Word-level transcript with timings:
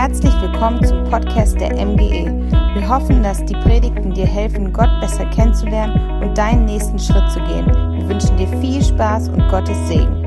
Herzlich 0.00 0.32
willkommen 0.40 0.80
zum 0.84 1.02
Podcast 1.10 1.60
der 1.60 1.74
MGE. 1.74 2.30
Wir 2.72 2.88
hoffen, 2.88 3.20
dass 3.20 3.44
die 3.44 3.54
Predigten 3.54 4.14
dir 4.14 4.26
helfen, 4.26 4.72
Gott 4.72 4.88
besser 5.00 5.28
kennenzulernen 5.30 6.22
und 6.22 6.38
deinen 6.38 6.66
nächsten 6.66 7.00
Schritt 7.00 7.28
zu 7.32 7.40
gehen. 7.40 7.66
Wir 7.66 8.08
wünschen 8.08 8.36
dir 8.36 8.46
viel 8.60 8.80
Spaß 8.80 9.28
und 9.30 9.48
Gottes 9.48 9.76
Segen. 9.88 10.24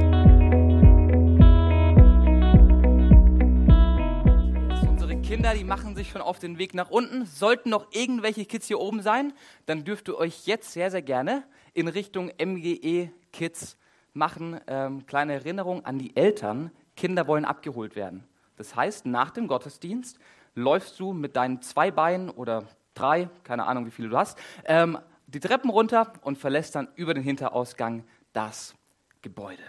Unsere 4.89 5.15
Kinder, 5.21 5.53
die 5.53 5.63
machen 5.63 5.95
sich 5.95 6.09
schon 6.09 6.21
auf 6.21 6.37
den 6.37 6.57
Weg 6.57 6.73
nach 6.73 6.89
unten. 6.89 7.25
Sollten 7.25 7.69
noch 7.69 7.87
irgendwelche 7.93 8.43
Kids 8.43 8.67
hier 8.67 8.81
oben 8.81 9.01
sein, 9.01 9.31
dann 9.67 9.85
dürft 9.85 10.09
ihr 10.09 10.17
euch 10.17 10.47
jetzt 10.47 10.73
sehr, 10.73 10.91
sehr 10.91 11.01
gerne 11.01 11.45
in 11.73 11.87
Richtung 11.87 12.29
MGE 12.45 13.09
Kids 13.31 13.77
machen. 14.11 14.59
Ähm, 14.67 15.05
kleine 15.05 15.31
Erinnerung 15.31 15.85
an 15.85 15.97
die 15.97 16.13
Eltern. 16.17 16.71
Kinder 16.97 17.25
wollen 17.25 17.45
abgeholt 17.45 17.95
werden. 17.95 18.25
Das 18.61 18.75
heißt, 18.75 19.07
nach 19.07 19.31
dem 19.31 19.47
Gottesdienst 19.47 20.19
läufst 20.53 20.99
du 20.99 21.13
mit 21.13 21.35
deinen 21.35 21.63
zwei 21.63 21.89
Beinen 21.89 22.29
oder 22.29 22.63
drei, 22.93 23.27
keine 23.43 23.65
Ahnung, 23.65 23.87
wie 23.87 23.89
viele 23.91 24.09
du 24.09 24.15
hast, 24.15 24.37
ähm, 24.65 24.99
die 25.25 25.39
Treppen 25.39 25.71
runter 25.71 26.13
und 26.21 26.37
verlässt 26.37 26.75
dann 26.75 26.87
über 26.93 27.15
den 27.15 27.23
Hinterausgang 27.23 28.03
das 28.33 28.75
Gebäude. 29.23 29.63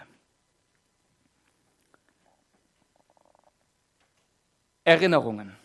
Erinnerungen 4.83 5.55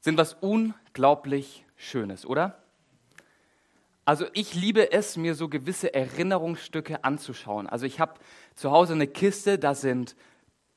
sind 0.00 0.18
was 0.18 0.34
unglaublich 0.34 1.64
Schönes, 1.76 2.26
oder? 2.26 2.60
Also 4.04 4.26
ich 4.32 4.56
liebe 4.56 4.90
es, 4.90 5.16
mir 5.16 5.36
so 5.36 5.48
gewisse 5.48 5.94
Erinnerungsstücke 5.94 7.04
anzuschauen. 7.04 7.68
Also 7.68 7.86
ich 7.86 8.00
habe 8.00 8.14
zu 8.56 8.72
Hause 8.72 8.94
eine 8.94 9.06
Kiste, 9.06 9.60
da 9.60 9.76
sind 9.76 10.16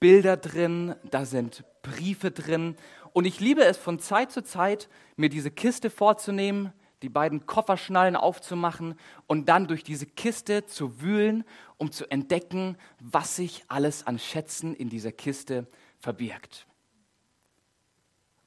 Bilder 0.03 0.35
drin, 0.35 0.95
da 1.11 1.23
sind 1.23 1.63
Briefe 1.81 2.29
drin. 2.29 2.75
Und 3.13 3.23
ich 3.23 3.39
liebe 3.39 3.63
es 3.63 3.77
von 3.77 3.99
Zeit 3.99 4.33
zu 4.33 4.43
Zeit, 4.43 4.89
mir 5.15 5.29
diese 5.29 5.49
Kiste 5.49 5.89
vorzunehmen, 5.89 6.73
die 7.03 7.07
beiden 7.07 7.45
Kofferschnallen 7.45 8.17
aufzumachen 8.17 8.95
und 9.27 9.47
dann 9.47 9.65
durch 9.65 9.81
diese 9.81 10.05
Kiste 10.05 10.65
zu 10.65 10.99
wühlen, 10.99 11.45
um 11.77 11.93
zu 11.93 12.11
entdecken, 12.11 12.77
was 12.99 13.37
sich 13.37 13.63
alles 13.69 14.05
an 14.05 14.19
Schätzen 14.19 14.75
in 14.75 14.89
dieser 14.89 15.13
Kiste 15.13 15.67
verbirgt. 15.99 16.67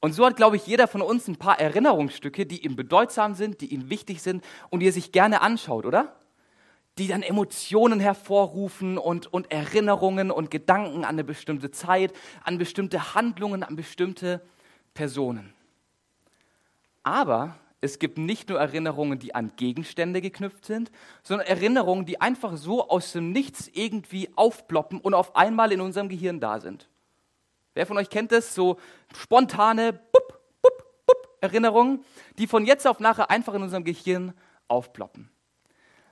Und 0.00 0.12
so 0.12 0.27
hat, 0.27 0.36
glaube 0.36 0.56
ich, 0.56 0.67
jeder 0.67 0.89
von 0.89 1.00
uns 1.00 1.27
ein 1.27 1.36
paar 1.36 1.58
Erinnerungsstücke, 1.58 2.45
die 2.45 2.67
ihm 2.67 2.77
bedeutsam 2.77 3.33
sind, 3.33 3.62
die 3.62 3.73
ihm 3.73 3.89
wichtig 3.89 4.20
sind 4.20 4.45
und 4.69 4.80
die 4.80 4.89
er 4.89 4.92
sich 4.92 5.11
gerne 5.11 5.41
anschaut, 5.41 5.86
oder? 5.86 6.20
Die 6.98 7.08
dann 7.08 7.22
Emotionen 7.22 8.00
hervorrufen 8.00 8.97
und, 8.97 9.33
und 9.33 9.50
Erinnerungen 9.50 10.30
und 10.30 10.50
Gedanken 10.50 11.05
an 11.05 11.11
eine 11.11 11.25
bestimmte 11.25 11.70
Zeit, 11.70 12.12
an 12.42 12.58
bestimmte 12.58 13.14
Handlungen, 13.14 13.62
an 13.62 13.77
bestimmte 13.77 14.41
Personen. 14.94 15.52
Aber 17.02 17.56
es 17.80 17.98
gibt 17.98 18.19
nicht 18.19 18.48
nur 18.48 18.58
Erinnerungen, 18.58 19.19
die 19.19 19.34
an 19.34 19.52
Gegenstände 19.56 20.20
geknüpft 20.20 20.64
sind, 20.64 20.91
sondern 21.22 21.47
Erinnerungen, 21.47 22.06
die 22.06 22.20
einfach 22.20 22.56
so 22.56 22.89
aus 22.89 23.12
dem 23.12 23.30
Nichts 23.30 23.70
irgendwie 23.72 24.30
aufploppen 24.34 25.00
und 25.00 25.14
auf 25.14 25.36
einmal 25.36 25.72
in 25.72 25.80
unserem 25.80 26.08
Gehirn 26.08 26.41
da 26.41 26.61
sind. 26.61 26.89
Wer 27.74 27.86
von 27.86 27.98
euch 27.98 28.08
kennt 28.08 28.33
das? 28.33 28.55
So 28.55 28.78
spontane 29.14 29.92
Bup, 29.92 30.41
Bup, 30.62 31.06
Bup 31.06 31.36
Erinnerungen, 31.42 32.02
die 32.39 32.47
von 32.47 32.64
jetzt 32.64 32.86
auf 32.86 33.00
nachher 33.00 33.30
einfach 33.30 33.55
in 33.55 33.62
unserem 33.62 33.84
Gehirn 33.84 34.33
aufploppen. 34.67 35.30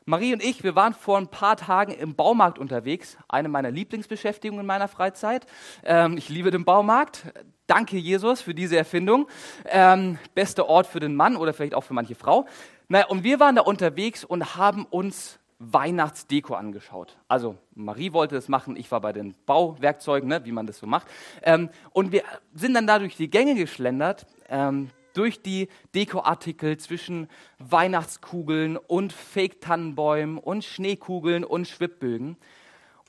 Marie 0.07 0.35
und 0.35 0.45
ich, 0.45 0.63
wir 0.63 0.77
waren 0.77 0.93
vor 0.93 1.17
ein 1.17 1.29
paar 1.29 1.57
Tagen 1.57 1.93
im 1.93 2.15
Baumarkt 2.15 2.59
unterwegs, 2.59 3.17
eine 3.27 3.49
meiner 3.49 3.71
Lieblingsbeschäftigungen 3.71 4.61
in 4.61 4.67
meiner 4.67 4.87
Freizeit. 4.87 5.47
Ähm, 5.83 6.19
ich 6.19 6.29
liebe 6.29 6.51
den 6.51 6.67
Baumarkt. 6.67 7.33
Danke, 7.67 7.97
Jesus, 7.97 8.43
für 8.43 8.55
diese 8.55 8.77
Erfindung. 8.77 9.29
Ähm, 9.65 10.19
bester 10.35 10.69
Ort 10.69 10.87
für 10.87 11.01
den 11.01 11.17
Mann 11.17 11.37
oder 11.37 11.55
vielleicht 11.55 11.75
auch 11.75 11.85
für 11.85 11.95
manche 11.95 12.15
Frau. 12.15 12.47
Naja, 12.89 13.07
und 13.07 13.25
wir 13.25 13.41
waren 13.41 13.57
da 13.57 13.63
unterwegs 13.63 14.25
und 14.25 14.57
haben 14.57 14.85
uns 14.85 15.39
Weihnachtsdeko 15.59 16.53
angeschaut. 16.53 17.17
Also 17.27 17.57
Marie 17.75 18.13
wollte 18.13 18.37
es 18.37 18.49
machen, 18.49 18.77
ich 18.77 18.91
war 18.91 19.01
bei 19.01 19.15
den 19.15 19.35
Bauwerkzeugen, 19.47 20.29
ne, 20.29 20.45
wie 20.45 20.53
man 20.53 20.67
das 20.67 20.81
so 20.81 20.87
macht. 20.87 21.07
Ähm, 21.43 21.71
und 21.93 22.13
wir 22.13 22.25
sind 22.53 22.75
dann 22.75 22.87
da 22.87 22.99
durch 22.99 23.17
die 23.17 23.31
Gänge 23.31 23.55
geschlendert, 23.55 24.27
ähm, 24.51 24.91
durch 25.15 25.43
die 25.43 25.69
Dekoartikel 25.95 26.77
zwischen 26.77 27.29
Weihnachtskugeln 27.59 28.77
und 28.77 29.13
Fake-Tannenbäumen 29.13 30.39
und 30.39 30.65
Schneekugeln 30.65 31.45
und 31.45 31.67
Schwibbögen. 31.67 32.37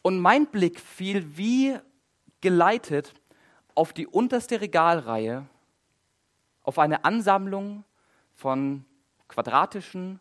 Und 0.02 0.20
mein 0.20 0.48
Blick 0.48 0.80
fiel 0.80 1.38
wie 1.38 1.78
geleitet 2.42 3.14
auf 3.74 3.92
die 3.92 4.08
unterste 4.08 4.62
Regalreihe, 4.62 5.46
auf 6.64 6.80
eine 6.80 7.04
Ansammlung 7.04 7.84
von 8.34 8.86
quadratischen, 9.28 10.20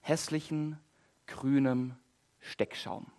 hässlichen 0.00 0.78
grünem 1.26 1.96
Steckschaum. 2.40 3.13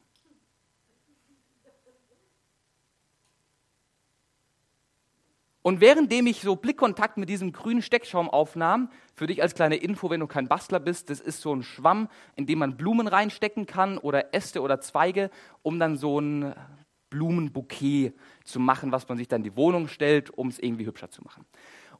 Und 5.66 5.82
währenddem 5.82 6.28
ich 6.28 6.42
so 6.42 6.56
Blickkontakt 6.56 7.18
mit 7.18 7.28
diesem 7.28 7.52
grünen 7.52 7.82
Steckschaum 7.82 8.30
aufnahm, 8.30 8.92
für 9.16 9.26
dich 9.26 9.42
als 9.42 9.56
kleine 9.56 9.78
Info, 9.78 10.12
wenn 10.12 10.20
du 10.20 10.28
kein 10.28 10.48
Bastler 10.48 10.80
bist, 10.80 11.10
das 11.10 11.20
ist 11.20 11.42
so 11.42 11.56
ein 11.56 11.64
Schwamm, 11.64 12.08
in 12.36 12.46
dem 12.46 12.60
man 12.60 12.78
Blumen 12.78 13.08
reinstecken 13.08 13.66
kann 13.66 13.98
oder 13.98 14.32
Äste 14.32 14.62
oder 14.62 14.80
Zweige, 14.80 15.32
um 15.64 15.80
dann 15.80 15.98
so 15.98 16.20
ein 16.20 16.54
Blumenbouquet 17.10 18.14
zu 18.44 18.60
machen, 18.60 18.92
was 18.92 19.10
man 19.10 19.18
sich 19.18 19.28
dann 19.28 19.40
in 19.40 19.46
die 19.46 19.58
Wohnung 19.58 19.88
stellt, 19.88 20.30
um 20.30 20.50
es 20.50 20.60
irgendwie 20.60 20.86
hübscher 20.86 21.10
zu 21.10 21.24
machen. 21.24 21.48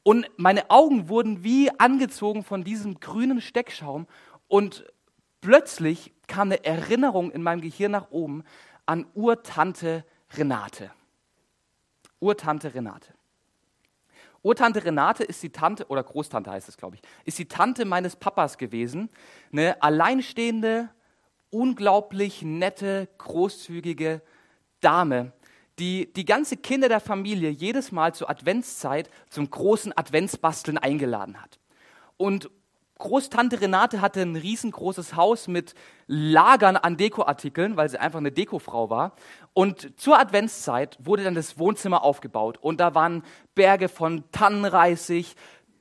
Und 0.04 0.30
meine 0.38 0.70
Augen 0.70 1.10
wurden 1.10 1.44
wie 1.44 1.72
angezogen 1.80 2.44
von 2.44 2.64
diesem 2.64 3.00
grünen 3.00 3.42
Steckschaum 3.42 4.06
und 4.48 4.86
plötzlich 5.42 6.14
kam 6.28 6.50
eine 6.50 6.64
Erinnerung 6.64 7.32
in 7.32 7.42
meinem 7.42 7.62
Gehirn 7.62 7.94
nach 7.94 8.12
oben 8.12 8.44
an 8.86 9.08
Urtante 9.16 10.06
Renate. 10.38 10.92
Urtante 12.20 12.72
Renate. 12.72 13.15
Urtante 14.46 14.86
Renate 14.86 15.24
ist 15.24 15.42
die 15.42 15.50
Tante, 15.50 15.88
oder 15.88 16.04
Großtante 16.04 16.52
heißt 16.52 16.70
es, 16.70 16.78
glaube 16.78 16.98
ich, 16.98 17.02
ist 17.26 17.40
die 17.40 17.48
Tante 17.48 17.84
meines 17.84 18.16
Papas 18.16 18.60
gewesen. 18.60 19.10
Eine 19.52 19.82
alleinstehende, 19.82 20.90
unglaublich 21.50 22.44
nette, 22.44 23.10
großzügige 23.18 24.22
Dame, 24.82 25.32
die 25.80 26.14
die 26.14 26.26
ganze 26.26 26.58
Kinder 26.58 26.90
der 26.90 27.00
Familie 27.00 27.50
jedes 27.50 27.92
Mal 27.92 28.14
zur 28.14 28.30
Adventszeit 28.30 29.10
zum 29.32 29.50
großen 29.50 29.98
Adventsbasteln 29.98 30.78
eingeladen 30.78 31.42
hat. 31.42 31.58
Und 32.16 32.52
Großtante 32.98 33.60
Renate 33.60 34.00
hatte 34.00 34.22
ein 34.22 34.38
riesengroßes 34.38 35.16
Haus 35.16 35.50
mit 35.50 35.76
Lagern 36.08 36.78
an 36.78 36.96
Dekoartikeln, 36.96 37.76
weil 37.76 37.90
sie 37.90 38.00
einfach 38.00 38.20
eine 38.20 38.32
Dekofrau 38.32 38.90
war. 38.90 39.16
Und 39.54 40.00
zur 40.00 40.18
Adventszeit 40.18 40.98
wurde 41.00 41.24
dann 41.24 41.36
das 41.36 41.60
Wohnzimmer 41.60 42.04
aufgebaut. 42.04 42.58
Und 42.62 42.80
da 42.80 42.96
waren 42.96 43.24
Berge 43.54 43.90
von 43.90 44.24
Tannenreisig, 44.32 45.36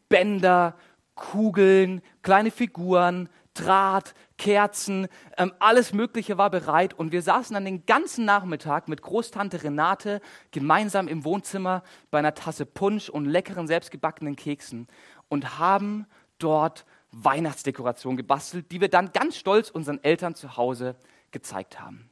Bänder, 0.08 0.74
Kugeln, 1.14 2.02
kleine 2.22 2.50
Figuren, 2.50 3.28
Draht, 3.54 4.14
Kerzen, 4.36 5.06
ähm, 5.38 5.52
alles 5.60 5.92
Mögliche 5.92 6.36
war 6.38 6.50
bereit. 6.50 6.94
Und 6.94 7.12
wir 7.12 7.22
saßen 7.22 7.54
dann 7.54 7.64
den 7.64 7.86
ganzen 7.86 8.24
Nachmittag 8.24 8.88
mit 8.88 9.00
Großtante 9.00 9.62
Renate 9.62 10.20
gemeinsam 10.50 11.06
im 11.06 11.24
Wohnzimmer 11.24 11.84
bei 12.10 12.18
einer 12.18 12.34
Tasse 12.34 12.66
Punsch 12.66 13.08
und 13.08 13.26
leckeren 13.26 13.68
selbstgebackenen 13.68 14.34
Keksen 14.34 14.88
und 15.28 15.60
haben 15.60 16.06
dort 16.38 16.84
Weihnachtsdekoration 17.22 18.16
gebastelt, 18.16 18.70
die 18.72 18.80
wir 18.80 18.88
dann 18.88 19.12
ganz 19.12 19.36
stolz 19.36 19.70
unseren 19.70 20.02
Eltern 20.02 20.34
zu 20.34 20.56
Hause 20.56 20.96
gezeigt 21.30 21.80
haben. 21.80 22.10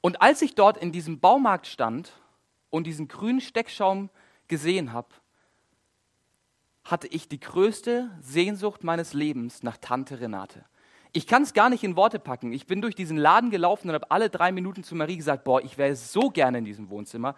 Und 0.00 0.22
als 0.22 0.42
ich 0.42 0.54
dort 0.54 0.76
in 0.78 0.92
diesem 0.92 1.20
Baumarkt 1.20 1.66
stand 1.66 2.12
und 2.70 2.86
diesen 2.86 3.08
grünen 3.08 3.40
Steckschaum 3.40 4.10
gesehen 4.48 4.92
habe, 4.92 5.08
hatte 6.84 7.08
ich 7.08 7.28
die 7.28 7.40
größte 7.40 8.10
Sehnsucht 8.20 8.84
meines 8.84 9.12
Lebens 9.12 9.62
nach 9.62 9.76
Tante 9.76 10.20
Renate. 10.20 10.64
Ich 11.12 11.26
kann 11.26 11.42
es 11.42 11.54
gar 11.54 11.70
nicht 11.70 11.82
in 11.82 11.96
Worte 11.96 12.18
packen. 12.18 12.52
Ich 12.52 12.66
bin 12.66 12.82
durch 12.82 12.94
diesen 12.94 13.16
Laden 13.16 13.50
gelaufen 13.50 13.88
und 13.88 13.94
habe 13.94 14.10
alle 14.10 14.28
drei 14.28 14.52
Minuten 14.52 14.84
zu 14.84 14.94
Marie 14.94 15.16
gesagt, 15.16 15.44
boah, 15.44 15.62
ich 15.62 15.78
wäre 15.78 15.96
so 15.96 16.28
gerne 16.28 16.58
in 16.58 16.64
diesem 16.64 16.90
Wohnzimmer 16.90 17.34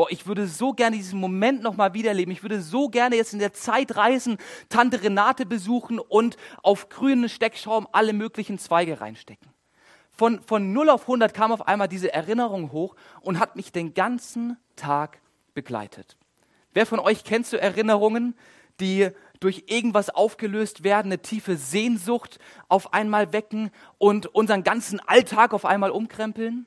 boah, 0.00 0.10
ich 0.10 0.26
würde 0.26 0.46
so 0.46 0.72
gerne 0.72 0.96
diesen 0.96 1.20
Moment 1.20 1.62
nochmal 1.62 1.92
wiederleben. 1.92 2.32
Ich 2.32 2.40
würde 2.40 2.62
so 2.62 2.88
gerne 2.88 3.16
jetzt 3.16 3.34
in 3.34 3.38
der 3.38 3.52
Zeit 3.52 3.96
reisen, 3.96 4.38
Tante 4.70 5.02
Renate 5.02 5.44
besuchen 5.44 5.98
und 5.98 6.38
auf 6.62 6.88
grünen 6.88 7.28
Steckschaum 7.28 7.86
alle 7.92 8.14
möglichen 8.14 8.58
Zweige 8.58 9.02
reinstecken. 9.02 9.52
Von, 10.10 10.40
von 10.40 10.72
0 10.72 10.88
auf 10.88 11.02
100 11.02 11.34
kam 11.34 11.52
auf 11.52 11.68
einmal 11.68 11.86
diese 11.86 12.14
Erinnerung 12.14 12.72
hoch 12.72 12.96
und 13.20 13.38
hat 13.38 13.56
mich 13.56 13.72
den 13.72 13.92
ganzen 13.92 14.56
Tag 14.74 15.20
begleitet. 15.52 16.16
Wer 16.72 16.86
von 16.86 16.98
euch 16.98 17.22
kennt 17.22 17.46
so 17.46 17.58
Erinnerungen, 17.58 18.34
die 18.80 19.10
durch 19.38 19.64
irgendwas 19.66 20.08
aufgelöst 20.08 20.82
werden, 20.82 21.08
eine 21.08 21.20
tiefe 21.20 21.58
Sehnsucht 21.58 22.38
auf 22.70 22.94
einmal 22.94 23.34
wecken 23.34 23.70
und 23.98 24.34
unseren 24.34 24.64
ganzen 24.64 24.98
Alltag 25.00 25.52
auf 25.52 25.66
einmal 25.66 25.90
umkrempeln? 25.90 26.64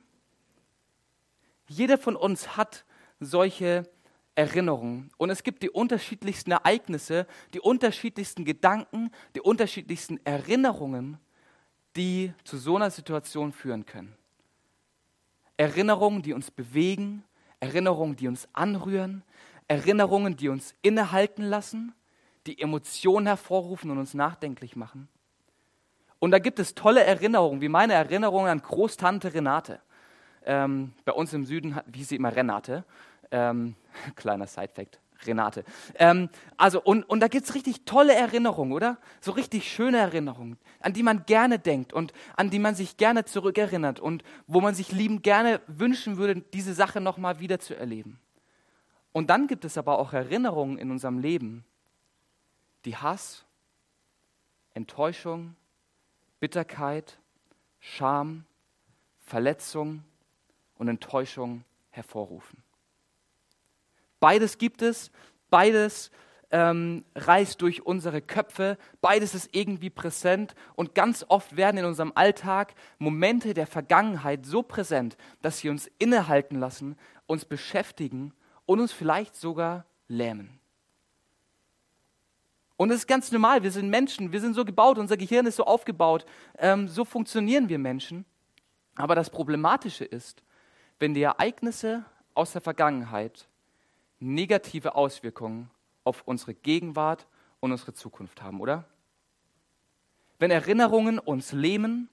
Jeder 1.66 1.98
von 1.98 2.14
uns 2.14 2.56
hat 2.56 2.84
solche 3.20 3.88
Erinnerungen 4.34 5.10
und 5.16 5.30
es 5.30 5.42
gibt 5.42 5.62
die 5.62 5.70
unterschiedlichsten 5.70 6.50
Ereignisse, 6.50 7.26
die 7.52 7.60
unterschiedlichsten 7.60 8.44
Gedanken, 8.44 9.10
die 9.34 9.40
unterschiedlichsten 9.40 10.18
Erinnerungen, 10.24 11.18
die 11.96 12.32
zu 12.42 12.58
so 12.58 12.76
einer 12.76 12.90
Situation 12.90 13.52
führen 13.52 13.86
können. 13.86 14.16
Erinnerungen, 15.56 16.22
die 16.22 16.32
uns 16.32 16.50
bewegen, 16.50 17.22
Erinnerungen, 17.60 18.16
die 18.16 18.26
uns 18.26 18.48
anrühren, 18.52 19.22
Erinnerungen, 19.68 20.36
die 20.36 20.48
uns 20.48 20.74
innehalten 20.82 21.44
lassen, 21.44 21.94
die 22.46 22.60
Emotionen 22.60 23.26
hervorrufen 23.26 23.90
und 23.90 23.98
uns 23.98 24.14
nachdenklich 24.14 24.76
machen. 24.76 25.08
Und 26.18 26.32
da 26.32 26.38
gibt 26.38 26.58
es 26.58 26.74
tolle 26.74 27.04
Erinnerungen, 27.04 27.60
wie 27.60 27.68
meine 27.68 27.94
Erinnerung 27.94 28.46
an 28.46 28.60
Großtante 28.60 29.32
Renate. 29.32 29.80
Ähm, 30.44 30.92
bei 31.04 31.12
uns 31.12 31.32
im 31.32 31.44
Süden 31.44 31.80
wie 31.86 32.04
sie 32.04 32.16
immer 32.16 32.34
Renate. 32.34 32.84
Ähm, 33.30 33.74
kleiner 34.16 34.46
Side-Fact. 34.46 35.00
Renate. 35.26 35.64
Ähm, 35.94 36.28
also, 36.56 36.82
und, 36.82 37.04
und 37.04 37.20
da 37.20 37.28
gibt 37.28 37.46
es 37.46 37.54
richtig 37.54 37.84
tolle 37.84 38.14
Erinnerungen, 38.14 38.72
oder? 38.72 38.98
So 39.20 39.32
richtig 39.32 39.70
schöne 39.70 39.98
Erinnerungen, 39.98 40.58
an 40.80 40.92
die 40.92 41.02
man 41.02 41.24
gerne 41.26 41.58
denkt 41.58 41.92
und 41.92 42.12
an 42.36 42.50
die 42.50 42.58
man 42.58 42.74
sich 42.74 42.96
gerne 42.96 43.24
zurückerinnert 43.24 44.00
und 44.00 44.22
wo 44.46 44.60
man 44.60 44.74
sich 44.74 44.92
liebend 44.92 45.22
gerne 45.22 45.60
wünschen 45.66 46.16
würde, 46.16 46.42
diese 46.52 46.74
Sache 46.74 47.00
nochmal 47.00 47.40
wieder 47.40 47.58
zu 47.58 47.74
erleben. 47.74 48.18
Und 49.12 49.30
dann 49.30 49.46
gibt 49.46 49.64
es 49.64 49.78
aber 49.78 49.98
auch 49.98 50.12
Erinnerungen 50.12 50.78
in 50.78 50.90
unserem 50.90 51.18
Leben, 51.18 51.64
die 52.84 52.96
Hass, 52.96 53.44
Enttäuschung, 54.74 55.54
Bitterkeit, 56.40 57.18
Scham, 57.78 58.44
Verletzung 59.20 60.02
und 60.76 60.88
Enttäuschung 60.88 61.64
hervorrufen. 61.90 62.62
Beides 64.20 64.58
gibt 64.58 64.82
es, 64.82 65.10
beides 65.50 66.10
ähm, 66.50 67.04
reist 67.14 67.62
durch 67.62 67.84
unsere 67.84 68.22
Köpfe, 68.22 68.78
beides 69.00 69.34
ist 69.34 69.50
irgendwie 69.52 69.90
präsent 69.90 70.54
und 70.76 70.94
ganz 70.94 71.24
oft 71.28 71.56
werden 71.56 71.78
in 71.78 71.84
unserem 71.84 72.12
Alltag 72.14 72.74
Momente 72.98 73.54
der 73.54 73.66
Vergangenheit 73.66 74.46
so 74.46 74.62
präsent, 74.62 75.16
dass 75.42 75.58
sie 75.58 75.68
uns 75.68 75.90
innehalten 75.98 76.58
lassen, 76.58 76.96
uns 77.26 77.44
beschäftigen 77.44 78.32
und 78.66 78.80
uns 78.80 78.92
vielleicht 78.92 79.36
sogar 79.36 79.84
lähmen. 80.08 80.60
Und 82.76 82.90
es 82.90 82.98
ist 82.98 83.06
ganz 83.06 83.30
normal, 83.30 83.62
wir 83.62 83.70
sind 83.70 83.88
Menschen, 83.88 84.32
wir 84.32 84.40
sind 84.40 84.54
so 84.54 84.64
gebaut, 84.64 84.98
unser 84.98 85.16
Gehirn 85.16 85.46
ist 85.46 85.56
so 85.56 85.64
aufgebaut, 85.64 86.24
ähm, 86.58 86.88
so 86.88 87.04
funktionieren 87.04 87.68
wir 87.68 87.78
Menschen. 87.78 88.24
Aber 88.96 89.14
das 89.14 89.30
Problematische 89.30 90.04
ist, 90.04 90.42
wenn 90.98 91.14
die 91.14 91.22
Ereignisse 91.22 92.04
aus 92.34 92.52
der 92.52 92.60
Vergangenheit 92.60 93.48
negative 94.20 94.94
Auswirkungen 94.94 95.70
auf 96.04 96.22
unsere 96.26 96.54
Gegenwart 96.54 97.26
und 97.60 97.72
unsere 97.72 97.94
Zukunft 97.94 98.42
haben, 98.42 98.60
oder? 98.60 98.84
Wenn 100.38 100.50
Erinnerungen 100.50 101.18
uns 101.18 101.52
lähmen, 101.52 102.08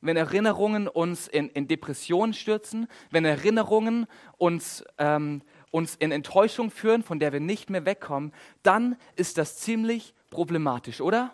wenn 0.00 0.16
Erinnerungen 0.16 0.88
uns 0.88 1.28
in, 1.28 1.48
in 1.50 1.68
Depressionen 1.68 2.32
stürzen, 2.32 2.88
wenn 3.10 3.24
Erinnerungen 3.24 4.06
uns, 4.38 4.84
ähm, 4.98 5.42
uns 5.70 5.94
in 5.96 6.10
Enttäuschung 6.10 6.70
führen, 6.70 7.02
von 7.02 7.18
der 7.18 7.32
wir 7.32 7.40
nicht 7.40 7.70
mehr 7.70 7.84
wegkommen, 7.84 8.32
dann 8.62 8.96
ist 9.16 9.38
das 9.38 9.58
ziemlich 9.58 10.14
problematisch, 10.30 11.00
oder? 11.00 11.32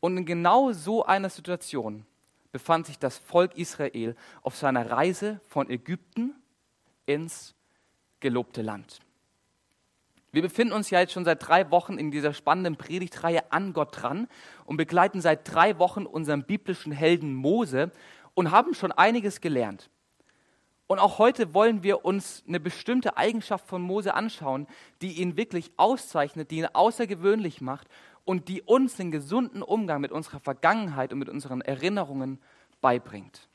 Und 0.00 0.16
in 0.16 0.24
genau 0.24 0.72
so 0.72 1.04
einer 1.04 1.30
Situation 1.30 2.06
befand 2.52 2.86
sich 2.86 2.98
das 2.98 3.18
Volk 3.18 3.56
Israel 3.56 4.16
auf 4.42 4.56
seiner 4.56 4.90
Reise 4.90 5.40
von 5.48 5.70
Ägypten 5.70 6.34
ins 7.06 7.54
gelobte 8.20 8.62
Land. 8.62 9.00
Wir 10.32 10.42
befinden 10.42 10.74
uns 10.74 10.90
ja 10.90 11.00
jetzt 11.00 11.12
schon 11.12 11.24
seit 11.24 11.46
drei 11.46 11.70
Wochen 11.70 11.98
in 11.98 12.10
dieser 12.10 12.34
spannenden 12.34 12.76
Predigtreihe 12.76 13.50
an 13.52 13.72
Gott 13.72 14.02
dran 14.02 14.28
und 14.66 14.76
begleiten 14.76 15.20
seit 15.20 15.50
drei 15.50 15.78
Wochen 15.78 16.04
unseren 16.04 16.44
biblischen 16.44 16.92
Helden 16.92 17.34
Mose 17.34 17.90
und 18.34 18.50
haben 18.50 18.74
schon 18.74 18.92
einiges 18.92 19.40
gelernt. 19.40 19.88
Und 20.88 20.98
auch 20.98 21.18
heute 21.18 21.54
wollen 21.54 21.82
wir 21.82 22.04
uns 22.04 22.44
eine 22.46 22.60
bestimmte 22.60 23.16
Eigenschaft 23.16 23.66
von 23.66 23.82
Mose 23.82 24.14
anschauen, 24.14 24.66
die 25.02 25.14
ihn 25.14 25.36
wirklich 25.36 25.72
auszeichnet, 25.78 26.50
die 26.50 26.58
ihn 26.58 26.68
außergewöhnlich 26.72 27.60
macht 27.60 27.88
und 28.26 28.48
die 28.48 28.60
uns 28.60 28.96
den 28.96 29.12
gesunden 29.12 29.62
Umgang 29.62 30.00
mit 30.00 30.10
unserer 30.10 30.40
Vergangenheit 30.40 31.12
und 31.12 31.20
mit 31.20 31.28
unseren 31.28 31.60
Erinnerungen 31.60 32.40
beibringt. 32.80 33.48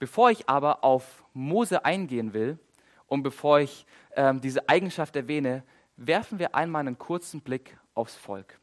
Bevor 0.00 0.30
ich 0.30 0.48
aber 0.48 0.84
auf 0.84 1.24
Mose 1.32 1.84
eingehen 1.84 2.34
will 2.34 2.58
und 3.06 3.22
bevor 3.22 3.60
ich 3.60 3.86
ähm, 4.16 4.40
diese 4.40 4.68
Eigenschaft 4.68 5.14
erwähne, 5.14 5.62
werfen 5.96 6.40
wir 6.40 6.56
einmal 6.56 6.80
einen 6.80 6.98
kurzen 6.98 7.40
Blick 7.40 7.78
aufs 7.94 8.16
Volk, 8.16 8.58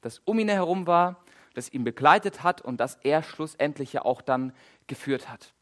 das 0.00 0.20
um 0.20 0.38
ihn 0.38 0.48
herum 0.48 0.86
war, 0.86 1.24
das 1.54 1.72
ihn 1.72 1.82
begleitet 1.82 2.44
hat 2.44 2.62
und 2.62 2.78
das 2.78 2.94
er 3.02 3.24
schlussendlich 3.24 3.92
ja 3.92 4.04
auch 4.04 4.22
dann 4.22 4.52
geführt 4.86 5.28
hat. 5.28 5.52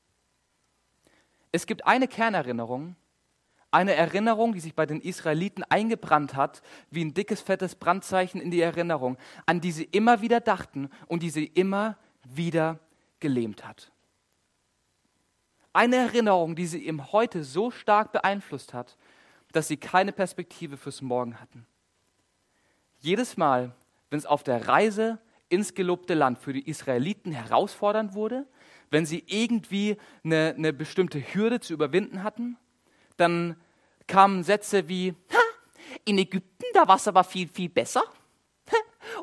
Es 1.50 1.66
gibt 1.66 1.86
eine 1.86 2.08
Kernerinnerung, 2.08 2.94
eine 3.70 3.94
Erinnerung, 3.94 4.52
die 4.52 4.60
sich 4.60 4.74
bei 4.74 4.86
den 4.86 5.00
Israeliten 5.00 5.64
eingebrannt 5.64 6.34
hat, 6.34 6.62
wie 6.90 7.04
ein 7.04 7.14
dickes, 7.14 7.40
fettes 7.40 7.74
Brandzeichen 7.74 8.40
in 8.40 8.50
die 8.50 8.60
Erinnerung, 8.60 9.16
an 9.46 9.60
die 9.60 9.72
sie 9.72 9.84
immer 9.84 10.20
wieder 10.20 10.40
dachten 10.40 10.90
und 11.06 11.22
die 11.22 11.30
sie 11.30 11.46
immer 11.46 11.96
wieder 12.24 12.80
gelähmt 13.20 13.66
hat. 13.66 13.92
Eine 15.72 15.96
Erinnerung, 15.96 16.56
die 16.56 16.66
sie 16.66 16.84
im 16.84 17.12
Heute 17.12 17.44
so 17.44 17.70
stark 17.70 18.12
beeinflusst 18.12 18.74
hat, 18.74 18.96
dass 19.52 19.68
sie 19.68 19.76
keine 19.76 20.12
Perspektive 20.12 20.76
fürs 20.76 21.00
Morgen 21.00 21.40
hatten. 21.40 21.66
Jedes 22.98 23.36
Mal, 23.36 23.72
wenn 24.10 24.18
es 24.18 24.26
auf 24.26 24.42
der 24.42 24.66
Reise 24.66 25.18
ins 25.48 25.74
gelobte 25.74 26.14
Land 26.14 26.38
für 26.38 26.52
die 26.52 26.68
Israeliten 26.68 27.32
herausfordernd 27.32 28.14
wurde, 28.14 28.46
wenn 28.90 29.06
sie 29.06 29.24
irgendwie 29.26 29.96
eine, 30.24 30.54
eine 30.56 30.72
bestimmte 30.72 31.20
Hürde 31.20 31.60
zu 31.60 31.72
überwinden 31.72 32.22
hatten, 32.22 32.56
dann 33.20 33.56
kamen 34.06 34.42
Sätze 34.42 34.88
wie, 34.88 35.14
in 36.04 36.18
Ägypten, 36.18 36.64
da 36.72 36.86
war 36.88 36.96
es 36.96 37.08
aber 37.08 37.24
viel, 37.24 37.48
viel 37.48 37.68
besser. 37.68 38.02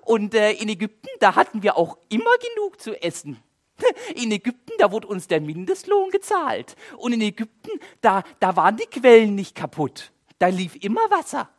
Und 0.01 0.33
äh, 0.33 0.51
in 0.53 0.69
Ägypten, 0.69 1.07
da 1.19 1.35
hatten 1.35 1.63
wir 1.63 1.77
auch 1.77 1.97
immer 2.09 2.31
genug 2.55 2.79
zu 2.81 3.01
essen. 3.01 3.41
In 4.15 4.31
Ägypten, 4.31 4.71
da 4.79 4.91
wurde 4.91 5.07
uns 5.07 5.27
der 5.27 5.39
Mindestlohn 5.39 6.09
gezahlt. 6.09 6.75
Und 6.97 7.13
in 7.13 7.21
Ägypten, 7.21 7.79
da, 8.01 8.23
da 8.39 8.55
waren 8.55 8.77
die 8.77 8.85
Quellen 8.85 9.35
nicht 9.35 9.55
kaputt. 9.55 10.11
Da 10.39 10.47
lief 10.47 10.75
immer 10.77 11.01
Wasser. 11.11 11.49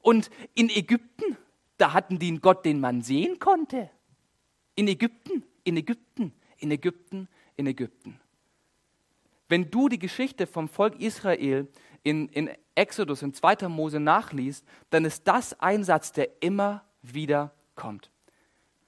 Und 0.00 0.30
in 0.54 0.70
Ägypten, 0.70 1.36
da 1.76 1.92
hatten 1.92 2.18
die 2.18 2.28
einen 2.28 2.40
Gott, 2.40 2.64
den 2.64 2.80
man 2.80 3.02
sehen 3.02 3.38
konnte. 3.38 3.90
In 4.76 4.88
Ägypten, 4.88 5.44
in 5.64 5.76
Ägypten, 5.76 6.32
in 6.58 6.70
Ägypten, 6.70 7.28
in 7.56 7.66
Ägypten. 7.66 8.20
Wenn 9.50 9.68
du 9.68 9.88
die 9.88 9.98
Geschichte 9.98 10.46
vom 10.46 10.68
Volk 10.68 11.00
Israel 11.00 11.66
in, 12.04 12.28
in 12.28 12.50
Exodus, 12.76 13.22
in 13.22 13.34
2. 13.34 13.66
Mose 13.68 13.98
nachliest, 13.98 14.64
dann 14.90 15.04
ist 15.04 15.26
das 15.26 15.58
ein 15.58 15.82
Satz, 15.82 16.12
der 16.12 16.40
immer 16.40 16.84
wieder 17.02 17.52
kommt. 17.74 18.12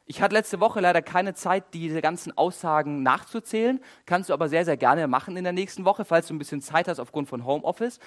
Ich 0.07 0.23
hatte 0.23 0.37
letzte 0.37 0.61
Woche 0.61 0.79
leider 0.81 1.03
keine 1.03 1.35
Zeit, 1.35 1.75
diese 1.75 2.01
ganzen 2.01 2.37
Aussagen 2.39 3.03
nachzuzählen. 3.03 3.81
Kannst 4.07 4.31
du 4.31 4.35
aber 4.35 4.49
sehr, 4.49 4.65
sehr 4.65 4.77
gerne 4.77 5.09
machen 5.09 5.37
in 5.37 5.43
der 5.43 5.53
nächsten 5.53 5.85
Woche, 5.85 6.05
falls 6.05 6.29
du 6.29 6.35
ein 6.35 6.39
bisschen 6.39 6.63
Zeit 6.63 6.87
hast 6.87 7.01
aufgrund 7.01 7.29
von 7.29 7.45
Homeoffice. 7.45 7.99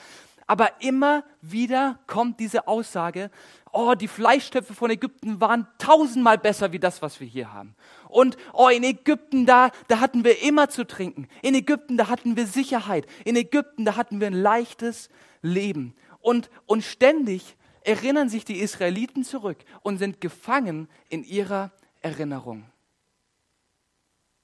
Aber 0.47 0.81
immer 0.81 1.23
wieder 1.41 1.99
kommt 2.05 2.39
diese 2.39 2.67
Aussage, 2.67 3.31
oh, 3.71 3.95
die 3.95 4.07
Fleischtöpfe 4.07 4.75
von 4.75 4.91
Ägypten 4.91 5.41
waren 5.41 5.67
tausendmal 5.79 6.37
besser 6.37 6.71
wie 6.71 6.79
das, 6.79 7.01
was 7.01 7.19
wir 7.19 7.27
hier 7.27 7.51
haben. 7.51 7.75
Und 8.09 8.37
oh, 8.53 8.69
in 8.69 8.83
Ägypten, 8.83 9.47
da, 9.47 9.71
da 9.87 9.99
hatten 9.99 10.23
wir 10.23 10.43
immer 10.43 10.69
zu 10.69 10.85
trinken. 10.85 11.27
In 11.41 11.55
Ägypten, 11.55 11.97
da 11.97 12.09
hatten 12.09 12.37
wir 12.37 12.45
Sicherheit. 12.45 13.07
In 13.25 13.35
Ägypten, 13.35 13.85
da 13.85 13.95
hatten 13.95 14.19
wir 14.19 14.27
ein 14.27 14.33
leichtes 14.33 15.09
Leben. 15.41 15.95
Und, 16.19 16.51
und 16.67 16.83
ständig 16.83 17.57
erinnern 17.81 18.29
sich 18.29 18.45
die 18.45 18.59
Israeliten 18.59 19.23
zurück 19.23 19.57
und 19.81 19.97
sind 19.97 20.21
gefangen 20.21 20.87
in 21.09 21.23
ihrer 21.23 21.71
Erinnerung. 22.01 22.65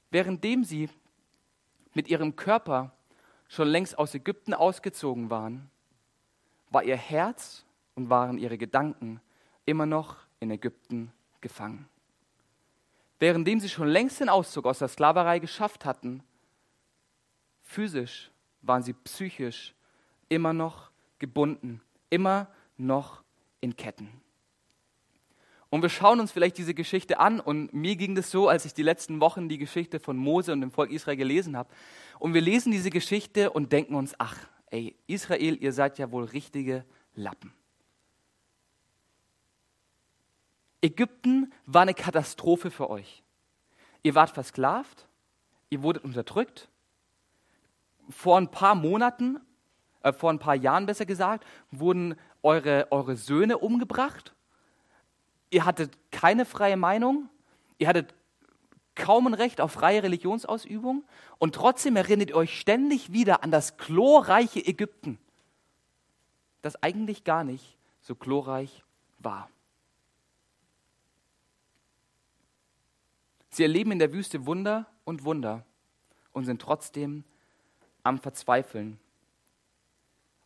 Währenddem 0.10 0.63
sie 0.63 0.89
mit 1.93 2.08
ihrem 2.08 2.36
Körper 2.36 2.91
schon 3.48 3.67
längst 3.67 3.98
aus 3.98 4.15
Ägypten 4.15 4.53
ausgezogen 4.53 5.29
waren, 5.29 5.70
war 6.72 6.84
ihr 6.84 6.98
Herz 6.98 7.63
und 7.94 8.10
waren 8.10 8.40
ihre 8.40 8.58
Gedanken 8.58 9.22
immer 9.66 9.86
noch 9.86 10.18
in 10.40 10.50
Ägypten 10.50 11.12
gefangen. 11.42 11.88
Währenddem 13.20 13.60
sie 13.60 13.70
schon 13.70 13.88
längst 13.88 14.20
den 14.20 14.30
Auszug 14.30 14.66
aus 14.66 14.80
der 14.80 14.88
Sklaverei 14.88 15.38
geschafft 15.38 15.86
hatten, 15.86 16.24
physisch 17.62 18.32
waren 18.63 18.82
sie 18.82 18.94
psychisch 18.94 19.75
immer 20.28 20.54
noch 20.54 20.90
gebunden, 21.20 21.82
immer 22.10 22.48
noch 22.78 23.24
in 23.60 23.75
Ketten. 23.75 24.10
Und 25.70 25.84
wir 25.84 25.90
schauen 25.90 26.20
uns 26.20 26.32
vielleicht 26.32 26.58
diese 26.58 26.74
Geschichte 26.74 27.20
an. 27.20 27.40
Und 27.40 27.74
mir 27.74 27.96
ging 27.96 28.13
das 28.13 28.30
so, 28.30 28.50
als 28.50 28.66
ich 28.66 28.74
die 28.74 28.84
letzten 28.84 29.22
Wochen 29.22 29.48
die 29.48 29.58
Geschichte 29.58 30.01
von 30.01 30.18
Mose 30.18 30.51
und 30.51 30.60
dem 30.60 30.72
Volk 30.72 30.92
Israel 30.92 31.16
gelesen 31.16 31.56
habe. 31.56 31.70
Und 32.20 32.34
wir 32.34 32.42
lesen 32.42 32.74
diese 32.74 32.90
Geschichte 32.90 33.51
und 33.51 33.72
denken 33.72 33.96
uns, 33.96 34.13
ach, 34.18 34.38
ey, 34.72 34.96
Israel, 35.06 35.62
ihr 35.62 35.74
seid 35.74 36.00
ja 36.00 36.12
wohl 36.12 36.24
richtige 36.24 36.84
Lappen. 37.13 37.54
Ägypten 40.82 41.54
war 41.66 41.84
eine 41.84 41.94
Katastrophe 41.94 42.72
für 42.72 42.90
euch. 42.90 43.22
Ihr 44.01 44.16
wart 44.16 44.32
versklavt, 44.32 45.08
ihr 45.70 45.84
wurdet 45.84 46.04
unterdrückt. 46.04 46.70
Vor 48.10 48.38
ein 48.38 48.50
paar 48.50 48.74
Monaten, 48.74 49.40
äh, 50.01 50.12
vor 50.12 50.32
ein 50.32 50.40
paar 50.40 50.56
Jahren 50.56 50.88
besser 50.88 51.06
gesagt, 51.06 51.46
wurden 51.70 52.16
eure, 52.42 52.88
eure 52.90 53.16
Söhne 53.16 53.60
umgebracht. 53.60 54.34
Ihr 55.51 55.66
hattet 55.66 55.96
keine 56.12 56.46
freie 56.46 56.78
Meinung, 56.78 57.30
ihr 57.78 57.88
hattet 57.88 58.16
kaum 58.96 59.28
ein 59.28 59.34
Recht 59.34 59.62
auf 59.62 59.72
freie 59.72 60.04
Religionsausübung 60.04 61.04
und 61.40 61.56
trotzdem 61.56 61.96
erinnert 61.96 62.30
ihr 62.30 62.36
euch 62.36 62.60
ständig 62.60 63.12
wieder 63.12 63.44
an 63.44 63.52
das 63.52 63.78
glorreiche 63.78 64.66
Ägypten, 64.66 65.18
das 66.62 66.82
eigentlich 66.84 67.24
gar 67.24 67.44
nicht 67.44 67.78
so 68.02 68.16
glorreich 68.16 68.84
war. 69.20 69.50
Sie 73.50 73.64
erleben 73.64 73.92
in 73.92 74.00
der 74.00 74.14
Wüste 74.14 74.46
Wunder 74.46 74.88
und 75.04 75.26
Wunder 75.26 75.66
und 76.32 76.46
sind 76.46 76.62
trotzdem 76.62 77.24
am 78.04 78.18
Verzweifeln. 78.18 78.98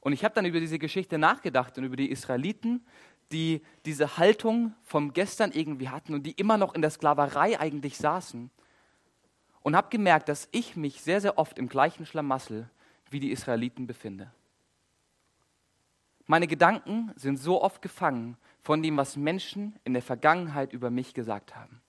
Und 0.02 0.14
ich 0.14 0.24
habe 0.24 0.36
dann 0.36 0.46
über 0.46 0.60
diese 0.60 0.80
Geschichte 0.80 1.18
nachgedacht 1.18 1.78
und 1.78 1.84
über 1.84 1.96
die 1.96 2.12
Israeliten, 2.12 2.86
die 3.32 3.62
diese 3.86 4.18
Haltung 4.18 4.74
vom 4.84 5.14
Gestern 5.14 5.52
irgendwie 5.52 5.90
hatten 5.90 6.14
und 6.14 6.24
die 6.24 6.32
immer 6.32 6.58
noch 6.58 6.76
in 6.76 6.82
der 6.82 6.92
Sklaverei 6.92 7.60
eigentlich 7.60 7.98
saßen. 7.98 8.50
Und 9.62 9.76
habe 9.76 9.90
gemerkt, 9.90 10.30
dass 10.30 10.48
ich 10.52 10.76
mich 10.76 11.02
sehr, 11.02 11.22
sehr 11.22 11.38
oft 11.38 11.58
im 11.58 11.68
gleichen 11.68 12.06
Schlamassel 12.06 12.70
wie 13.10 13.20
die 13.20 13.32
Israeliten 13.32 13.88
befinde. 13.88 14.32
Meine 16.28 16.48
Gedanken 16.48 17.12
sind 17.16 17.38
so 17.38 17.62
oft 17.62 17.82
gefangen 17.82 18.38
von 18.60 18.82
dem, 18.82 18.98
was 18.98 19.16
Menschen 19.16 19.76
in 19.84 19.94
der 19.94 20.02
Vergangenheit 20.02 20.74
über 20.74 20.90
mich 20.90 21.14
gesagt 21.14 21.56
haben. 21.56 21.82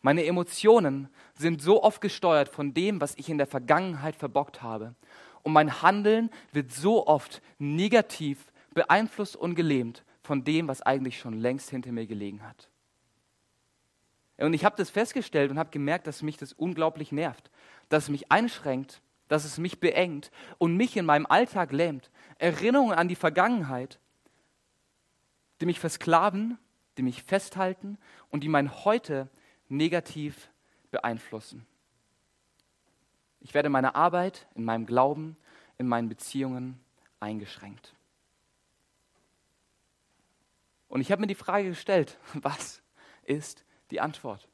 Meine 0.00 0.24
Emotionen 0.24 1.08
sind 1.34 1.60
so 1.60 1.82
oft 1.82 2.00
gesteuert 2.00 2.48
von 2.48 2.72
dem, 2.74 3.00
was 3.00 3.14
ich 3.16 3.28
in 3.28 3.38
der 3.38 3.46
Vergangenheit 3.46 4.14
verbockt 4.14 4.62
habe. 4.62 4.94
Und 5.42 5.52
mein 5.52 5.82
Handeln 5.82 6.30
wird 6.52 6.72
so 6.72 7.06
oft 7.06 7.42
negativ 7.58 8.52
beeinflusst 8.74 9.36
und 9.36 9.54
gelähmt 9.54 10.04
von 10.22 10.44
dem, 10.44 10.68
was 10.68 10.82
eigentlich 10.82 11.18
schon 11.18 11.34
längst 11.34 11.70
hinter 11.70 11.92
mir 11.92 12.06
gelegen 12.06 12.42
hat. 12.42 12.68
Und 14.38 14.52
ich 14.52 14.64
habe 14.64 14.76
das 14.76 14.90
festgestellt 14.90 15.50
und 15.50 15.58
habe 15.58 15.70
gemerkt, 15.70 16.06
dass 16.06 16.22
mich 16.22 16.36
das 16.36 16.52
unglaublich 16.52 17.10
nervt, 17.10 17.50
dass 17.88 18.04
es 18.04 18.08
mich 18.08 18.30
einschränkt, 18.30 19.02
dass 19.26 19.44
es 19.44 19.58
mich 19.58 19.80
beengt 19.80 20.30
und 20.58 20.76
mich 20.76 20.96
in 20.96 21.04
meinem 21.04 21.26
Alltag 21.26 21.72
lähmt. 21.72 22.10
Erinnerungen 22.38 22.94
an 22.94 23.08
die 23.08 23.16
Vergangenheit, 23.16 23.98
die 25.60 25.66
mich 25.66 25.80
versklaven, 25.80 26.56
die 26.96 27.02
mich 27.02 27.22
festhalten 27.22 27.98
und 28.30 28.44
die 28.44 28.48
mein 28.48 28.84
Heute 28.84 29.28
negativ 29.68 30.50
beeinflussen. 30.90 31.66
Ich 33.40 33.54
werde 33.54 33.66
in 33.66 33.72
meiner 33.72 33.96
Arbeit, 33.96 34.46
in 34.54 34.64
meinem 34.64 34.86
Glauben, 34.86 35.36
in 35.78 35.86
meinen 35.86 36.08
Beziehungen 36.08 36.80
eingeschränkt. 37.20 37.94
Und 40.88 41.00
ich 41.00 41.12
habe 41.12 41.20
mir 41.20 41.26
die 41.26 41.34
Frage 41.34 41.68
gestellt, 41.68 42.18
was 42.34 42.82
ist 43.22 43.64
die 43.90 44.00
Antwort? 44.00 44.48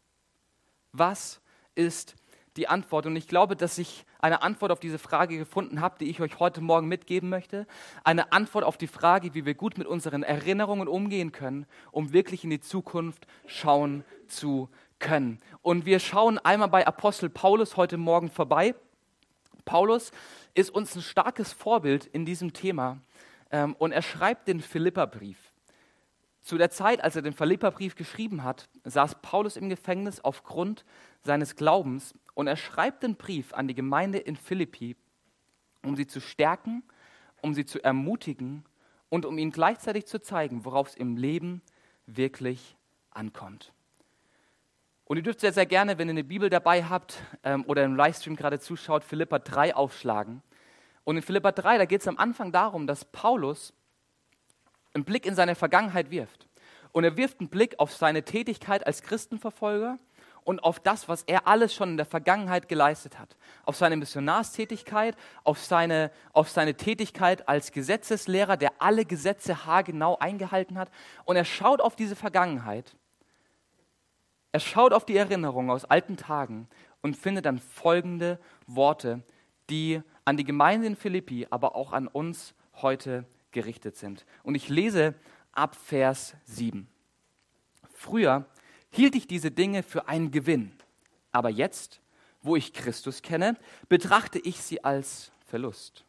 Was 0.93 1.41
ist 1.75 2.15
die 2.57 2.69
Antwort? 2.69 3.07
Und 3.07 3.17
ich 3.17 3.27
glaube, 3.27 3.57
dass 3.57 3.79
ich 3.79 4.05
eine 4.19 4.43
Antwort 4.43 4.73
auf 4.73 4.81
diese 4.81 4.99
Frage 4.99 5.39
gefunden 5.39 5.81
habe, 5.81 5.99
die 5.99 6.09
ich 6.09 6.21
euch 6.21 6.39
heute 6.39 6.61
Morgen 6.61 6.89
mitgeben 6.89 7.29
möchte. 7.29 7.67
Eine 8.05 8.33
Antwort 8.33 8.65
auf 8.65 8.77
die 8.77 8.87
Frage, 8.87 9.35
wie 9.35 9.45
wir 9.45 9.55
gut 9.55 9.77
mit 9.79 9.87
unseren 9.87 10.23
Erinnerungen 10.23 10.89
umgehen 10.89 11.33
können, 11.33 11.67
um 11.91 12.13
wirklich 12.13 12.45
in 12.45 12.51
die 12.51 12.61
Zukunft 12.61 13.27
schauen 13.47 14.05
zu 14.29 14.69
können. 14.99 15.41
Und 15.63 15.85
wir 15.87 15.99
schauen 15.99 16.39
einmal 16.39 16.69
bei 16.69 16.87
Apostel 16.87 17.29
Paulus 17.29 17.77
heute 17.77 17.97
Morgen 17.97 18.31
vorbei. 18.31 18.75
Paulus 19.65 20.13
ist 20.55 20.71
uns 20.71 20.95
ein 20.95 21.03
starkes 21.03 21.53
Vorbild 21.53 22.07
in 22.07 22.25
diesem 22.25 22.53
Thema 22.53 22.99
ähm, 23.51 23.75
und 23.75 23.93
er 23.93 24.03
schreibt 24.03 24.49
den 24.49 24.61
Philipperbrief. 24.61 25.54
Zu 26.45 26.59
der 26.59 26.69
Zeit, 26.69 27.03
als 27.03 27.17
er 27.17 27.23
den 27.23 27.33
Philipperbrief 27.33 27.97
geschrieben 27.97 28.45
hat, 28.45 28.69
saß 28.85 29.23
Paulus 29.23 29.57
im 29.57 29.71
Gefängnis 29.71 30.21
aufgrund 30.21 30.85
seines 31.23 31.57
Glaubens 31.57 32.13
und 32.35 32.49
er 32.49 32.57
schreibt 32.57 33.03
den 33.03 33.17
Brief 33.17 33.55
an 33.55 33.67
die 33.67 33.75
Gemeinde 33.75 34.19
in 34.19 34.37
Philippi, 34.37 34.95
um 35.83 35.97
sie 35.97 36.07
zu 36.07 36.21
stärken, 36.21 36.83
um 37.41 37.55
sie 37.55 37.65
zu 37.65 37.83
ermutigen 37.83 38.67
und 39.09 39.25
um 39.25 39.39
ihnen 39.39 39.53
gleichzeitig 39.53 40.05
zu 40.05 40.21
zeigen, 40.21 40.67
worauf 40.67 40.89
es 40.89 40.97
im 40.97 41.17
Leben 41.17 41.63
wirklich 42.05 42.77
ankommt. 43.11 43.73
Und 45.07 45.17
ihr 45.17 45.23
dürft 45.23 45.41
sehr, 45.41 45.55
sehr 45.55 45.65
gerne, 45.65 45.97
wenn 45.97 46.09
ihr 46.09 46.13
eine 46.13 46.25
Bibel 46.25 46.51
dabei 46.51 46.85
habt 46.85 47.23
ähm, 47.43 47.65
oder 47.67 47.85
im 47.85 47.97
Livestream 47.97 48.37
gerade 48.37 48.61
zuschaut, 48.61 49.03
Philippa 49.03 49.39
3 49.39 49.75
aufschlagen. 49.75 50.43
Und 51.05 51.17
in 51.17 51.23
Philippa 51.23 51.53
3, 51.53 51.79
da 51.79 51.85
geht 51.87 52.03
es 52.03 52.09
am 52.09 52.19
Anfang 52.19 52.53
darum, 52.53 52.87
dass 52.87 53.07
Paulus 53.07 53.73
einen 54.95 55.05
Blick 55.05 55.27
in 55.27 55.35
seine 55.35 55.55
Vergangenheit 55.55 56.11
wirft. 56.11 56.49
Und 56.93 57.05
er 57.05 57.17
wirft 57.17 57.41
einen 57.41 57.49
Blick 57.49 57.79
auf 57.79 57.93
seine 57.93 58.23
Tätigkeit 58.23 58.87
als 58.87 59.03
Christenverfolger 59.03 59.99
und 60.45 60.63
auf 60.63 60.79
das, 60.79 61.09
was 61.09 61.25
er 61.25 61.49
alles 61.49 61.75
schon 61.75 61.91
in 61.91 61.97
der 61.97 62.07
Vergangenheit 62.07 62.69
geleistet 62.69 63.19
hat. 63.19 63.37
Auf 63.65 63.77
seine 63.77 63.97
Missionarstätigkeit, 63.97 65.17
auf 65.43 65.59
seine, 65.59 66.11
auf 66.33 66.49
seine 66.49 66.75
Tätigkeit 66.75 67.49
als 67.49 67.73
Gesetzeslehrer, 67.73 68.57
der 68.57 68.73
alle 68.79 69.05
Gesetze 69.05 69.67
haargenau 69.67 70.19
eingehalten 70.19 70.79
hat. 70.79 70.91
Und 71.25 71.37
er 71.37 71.45
schaut 71.45 71.81
auf 71.81 71.97
diese 71.97 72.15
Vergangenheit 72.15 72.95
er 74.55 74.61
schaut 74.61 74.93
auf 74.93 75.05
die 75.05 75.17
Erinnerungen 75.17 75.69
aus 75.69 75.85
alten 75.85 76.17
Tagen 76.17 76.69
und 77.03 77.17
findet 77.17 77.45
dann 77.45 77.59
folgende 77.59 78.39
Worte, 78.69 79.25
die 79.69 80.01
an 80.25 80.37
die 80.37 80.45
Gemeinde 80.45 80.87
in 80.87 80.95
Philippi, 80.95 81.49
aber 81.51 81.75
auch 81.75 81.93
an 81.93 82.07
uns 82.07 82.55
heute 82.81 83.25
gerichtet 83.55 83.97
sind. 83.97 84.27
Und 84.43 84.55
ich 84.55 84.69
lese 84.69 85.15
ab 85.53 85.75
Vers 85.77 86.35
7. 86.45 86.87
Früher 87.95 88.45
hielt 88.91 89.15
ich 89.15 89.27
diese 89.27 89.51
Dinge 89.51 89.83
für 89.83 90.09
einen 90.09 90.31
Gewinn, 90.31 90.73
aber 91.33 91.49
jetzt, 91.49 92.03
wo 92.43 92.57
ich 92.57 92.75
Christus 92.75 93.23
kenne, 93.23 93.57
betrachte 93.89 94.39
ich 94.39 94.61
sie 94.61 94.85
als 94.85 95.33
Verlust. 95.47 96.05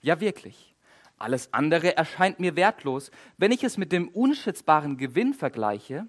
Ja 0.00 0.20
wirklich, 0.20 0.74
alles 1.18 1.52
andere 1.52 1.96
erscheint 1.96 2.40
mir 2.40 2.56
wertlos, 2.56 3.10
wenn 3.36 3.52
ich 3.52 3.62
es 3.62 3.76
mit 3.76 3.92
dem 3.92 4.08
unschätzbaren 4.08 4.96
Gewinn 4.96 5.34
vergleiche, 5.34 6.08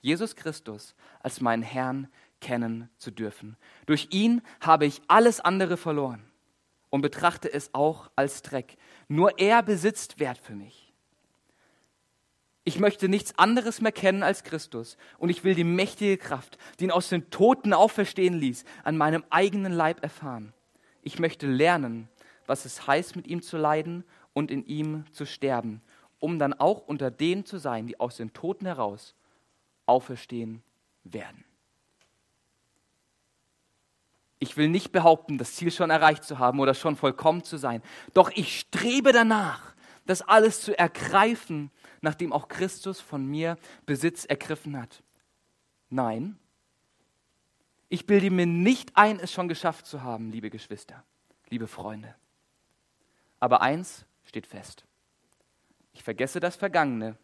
Jesus 0.00 0.36
Christus 0.36 0.94
als 1.20 1.40
meinen 1.40 1.62
Herrn 1.62 2.08
kennen 2.40 2.88
zu 2.98 3.10
dürfen. 3.10 3.56
Durch 3.86 4.08
ihn 4.12 4.42
habe 4.60 4.86
ich 4.86 5.02
alles 5.08 5.40
andere 5.40 5.76
verloren 5.76 6.27
und 6.90 7.02
betrachte 7.02 7.52
es 7.52 7.74
auch 7.74 8.10
als 8.16 8.42
Dreck. 8.42 8.76
Nur 9.08 9.38
er 9.38 9.62
besitzt 9.62 10.18
Wert 10.18 10.38
für 10.38 10.54
mich. 10.54 10.92
Ich 12.64 12.78
möchte 12.78 13.08
nichts 13.08 13.38
anderes 13.38 13.80
mehr 13.80 13.92
kennen 13.92 14.22
als 14.22 14.44
Christus 14.44 14.98
und 15.18 15.30
ich 15.30 15.42
will 15.42 15.54
die 15.54 15.64
mächtige 15.64 16.18
Kraft, 16.18 16.58
die 16.78 16.84
ihn 16.84 16.90
aus 16.90 17.08
den 17.08 17.30
Toten 17.30 17.72
auferstehen 17.72 18.38
ließ, 18.38 18.64
an 18.84 18.98
meinem 18.98 19.24
eigenen 19.30 19.72
Leib 19.72 20.02
erfahren. 20.02 20.52
Ich 21.00 21.18
möchte 21.18 21.46
lernen, 21.46 22.08
was 22.46 22.66
es 22.66 22.86
heißt, 22.86 23.16
mit 23.16 23.26
ihm 23.26 23.40
zu 23.40 23.56
leiden 23.56 24.04
und 24.34 24.50
in 24.50 24.66
ihm 24.66 25.06
zu 25.12 25.24
sterben, 25.24 25.80
um 26.18 26.38
dann 26.38 26.52
auch 26.52 26.86
unter 26.86 27.10
denen 27.10 27.46
zu 27.46 27.56
sein, 27.56 27.86
die 27.86 28.00
aus 28.00 28.18
den 28.18 28.34
Toten 28.34 28.66
heraus 28.66 29.14
auferstehen 29.86 30.62
werden. 31.04 31.44
Ich 34.38 34.56
will 34.56 34.68
nicht 34.68 34.92
behaupten, 34.92 35.38
das 35.38 35.54
Ziel 35.54 35.70
schon 35.70 35.90
erreicht 35.90 36.24
zu 36.24 36.38
haben 36.38 36.60
oder 36.60 36.74
schon 36.74 36.96
vollkommen 36.96 37.42
zu 37.42 37.56
sein. 37.56 37.82
Doch 38.14 38.30
ich 38.34 38.60
strebe 38.60 39.12
danach, 39.12 39.74
das 40.06 40.22
alles 40.22 40.60
zu 40.60 40.78
ergreifen, 40.78 41.70
nachdem 42.00 42.32
auch 42.32 42.48
Christus 42.48 43.00
von 43.00 43.26
mir 43.26 43.58
Besitz 43.84 44.24
ergriffen 44.24 44.80
hat. 44.80 45.02
Nein, 45.90 46.38
ich 47.88 48.06
bilde 48.06 48.30
mir 48.30 48.46
nicht 48.46 48.96
ein, 48.96 49.18
es 49.18 49.32
schon 49.32 49.48
geschafft 49.48 49.86
zu 49.86 50.02
haben, 50.02 50.30
liebe 50.30 50.50
Geschwister, 50.50 51.04
liebe 51.48 51.66
Freunde. 51.66 52.14
Aber 53.40 53.62
eins 53.62 54.04
steht 54.24 54.46
fest. 54.46 54.84
Ich 55.92 56.02
vergesse 56.02 56.38
das 56.38 56.56
Vergangene 56.56 57.16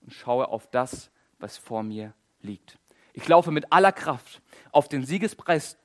und 0.00 0.12
schaue 0.12 0.48
auf 0.48 0.70
das, 0.70 1.10
was 1.38 1.58
vor 1.58 1.82
mir 1.82 2.14
liegt. 2.40 2.78
Ich 3.12 3.26
laufe 3.28 3.50
mit 3.50 3.72
aller 3.72 3.92
Kraft 3.92 4.40
auf 4.70 4.88
den 4.88 5.04
Siegespreis 5.04 5.76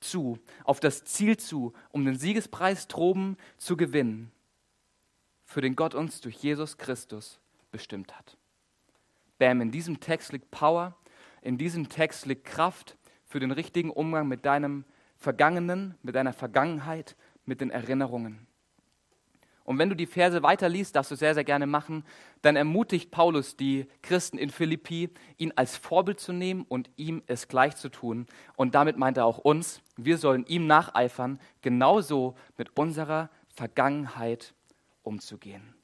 zu, 0.00 0.38
auf 0.64 0.80
das 0.80 1.04
Ziel 1.04 1.36
zu, 1.36 1.72
um 1.90 2.04
den 2.04 2.16
Siegespreis 2.16 2.88
droben 2.88 3.36
zu 3.56 3.76
gewinnen, 3.76 4.30
für 5.44 5.60
den 5.60 5.76
Gott 5.76 5.94
uns 5.94 6.20
durch 6.20 6.36
Jesus 6.36 6.78
Christus 6.78 7.40
bestimmt 7.70 8.16
hat. 8.16 8.36
Bam, 9.38 9.60
in 9.60 9.70
diesem 9.70 10.00
Text 10.00 10.32
liegt 10.32 10.50
Power, 10.50 10.96
in 11.42 11.58
diesem 11.58 11.88
Text 11.88 12.26
liegt 12.26 12.44
Kraft 12.44 12.96
für 13.24 13.40
den 13.40 13.50
richtigen 13.50 13.90
Umgang 13.90 14.28
mit 14.28 14.44
deinem 14.44 14.84
Vergangenen, 15.16 15.94
mit 16.02 16.14
deiner 16.14 16.32
Vergangenheit, 16.32 17.16
mit 17.44 17.60
den 17.60 17.70
Erinnerungen. 17.70 18.46
Und 19.68 19.76
wenn 19.78 19.90
du 19.90 19.94
die 19.94 20.06
Verse 20.06 20.42
weiterliest, 20.42 20.96
darfst 20.96 21.10
du 21.10 21.14
sehr, 21.14 21.34
sehr 21.34 21.44
gerne 21.44 21.66
machen, 21.66 22.02
dann 22.40 22.56
ermutigt 22.56 23.10
Paulus 23.10 23.54
die 23.54 23.86
Christen 24.00 24.38
in 24.38 24.48
Philippi, 24.48 25.10
ihn 25.36 25.52
als 25.56 25.76
Vorbild 25.76 26.20
zu 26.20 26.32
nehmen 26.32 26.64
und 26.66 26.88
ihm 26.96 27.22
es 27.26 27.48
gleich 27.48 27.76
zu 27.76 27.90
tun. 27.90 28.26
Und 28.56 28.74
damit 28.74 28.96
meint 28.96 29.18
er 29.18 29.26
auch 29.26 29.36
uns, 29.36 29.82
wir 29.98 30.16
sollen 30.16 30.46
ihm 30.46 30.66
nacheifern, 30.66 31.38
genauso 31.60 32.34
mit 32.56 32.78
unserer 32.78 33.28
Vergangenheit 33.54 34.54
umzugehen. 35.02 35.74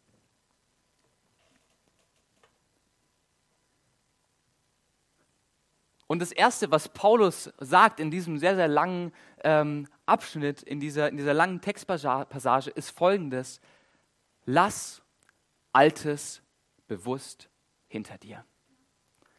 Und 6.06 6.20
das 6.20 6.32
Erste, 6.32 6.70
was 6.70 6.88
Paulus 6.88 7.52
sagt 7.58 8.00
in 8.00 8.10
diesem 8.10 8.38
sehr, 8.38 8.56
sehr 8.56 8.68
langen 8.68 9.12
ähm, 9.42 9.88
Abschnitt, 10.06 10.62
in 10.62 10.80
dieser, 10.80 11.08
in 11.08 11.16
dieser 11.16 11.34
langen 11.34 11.60
Textpassage, 11.60 12.70
ist 12.70 12.90
folgendes. 12.90 13.60
Lass 14.44 15.02
Altes 15.72 16.42
bewusst 16.86 17.48
hinter 17.88 18.18
dir. 18.18 18.44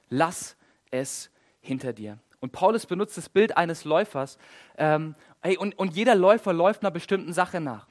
Lass 0.09 0.57
es 0.91 1.29
hinter 1.61 1.93
dir. 1.93 2.19
Und 2.39 2.51
Paulus 2.51 2.85
benutzt 2.85 3.17
das 3.17 3.29
Bild 3.29 3.57
eines 3.57 3.85
Läufers. 3.85 4.37
Ähm, 4.77 5.15
hey, 5.41 5.57
und, 5.57 5.77
und 5.77 5.95
jeder 5.95 6.15
Läufer 6.15 6.53
läuft 6.53 6.83
einer 6.83 6.91
bestimmten 6.91 7.33
Sache 7.33 7.59
nach. 7.59 7.87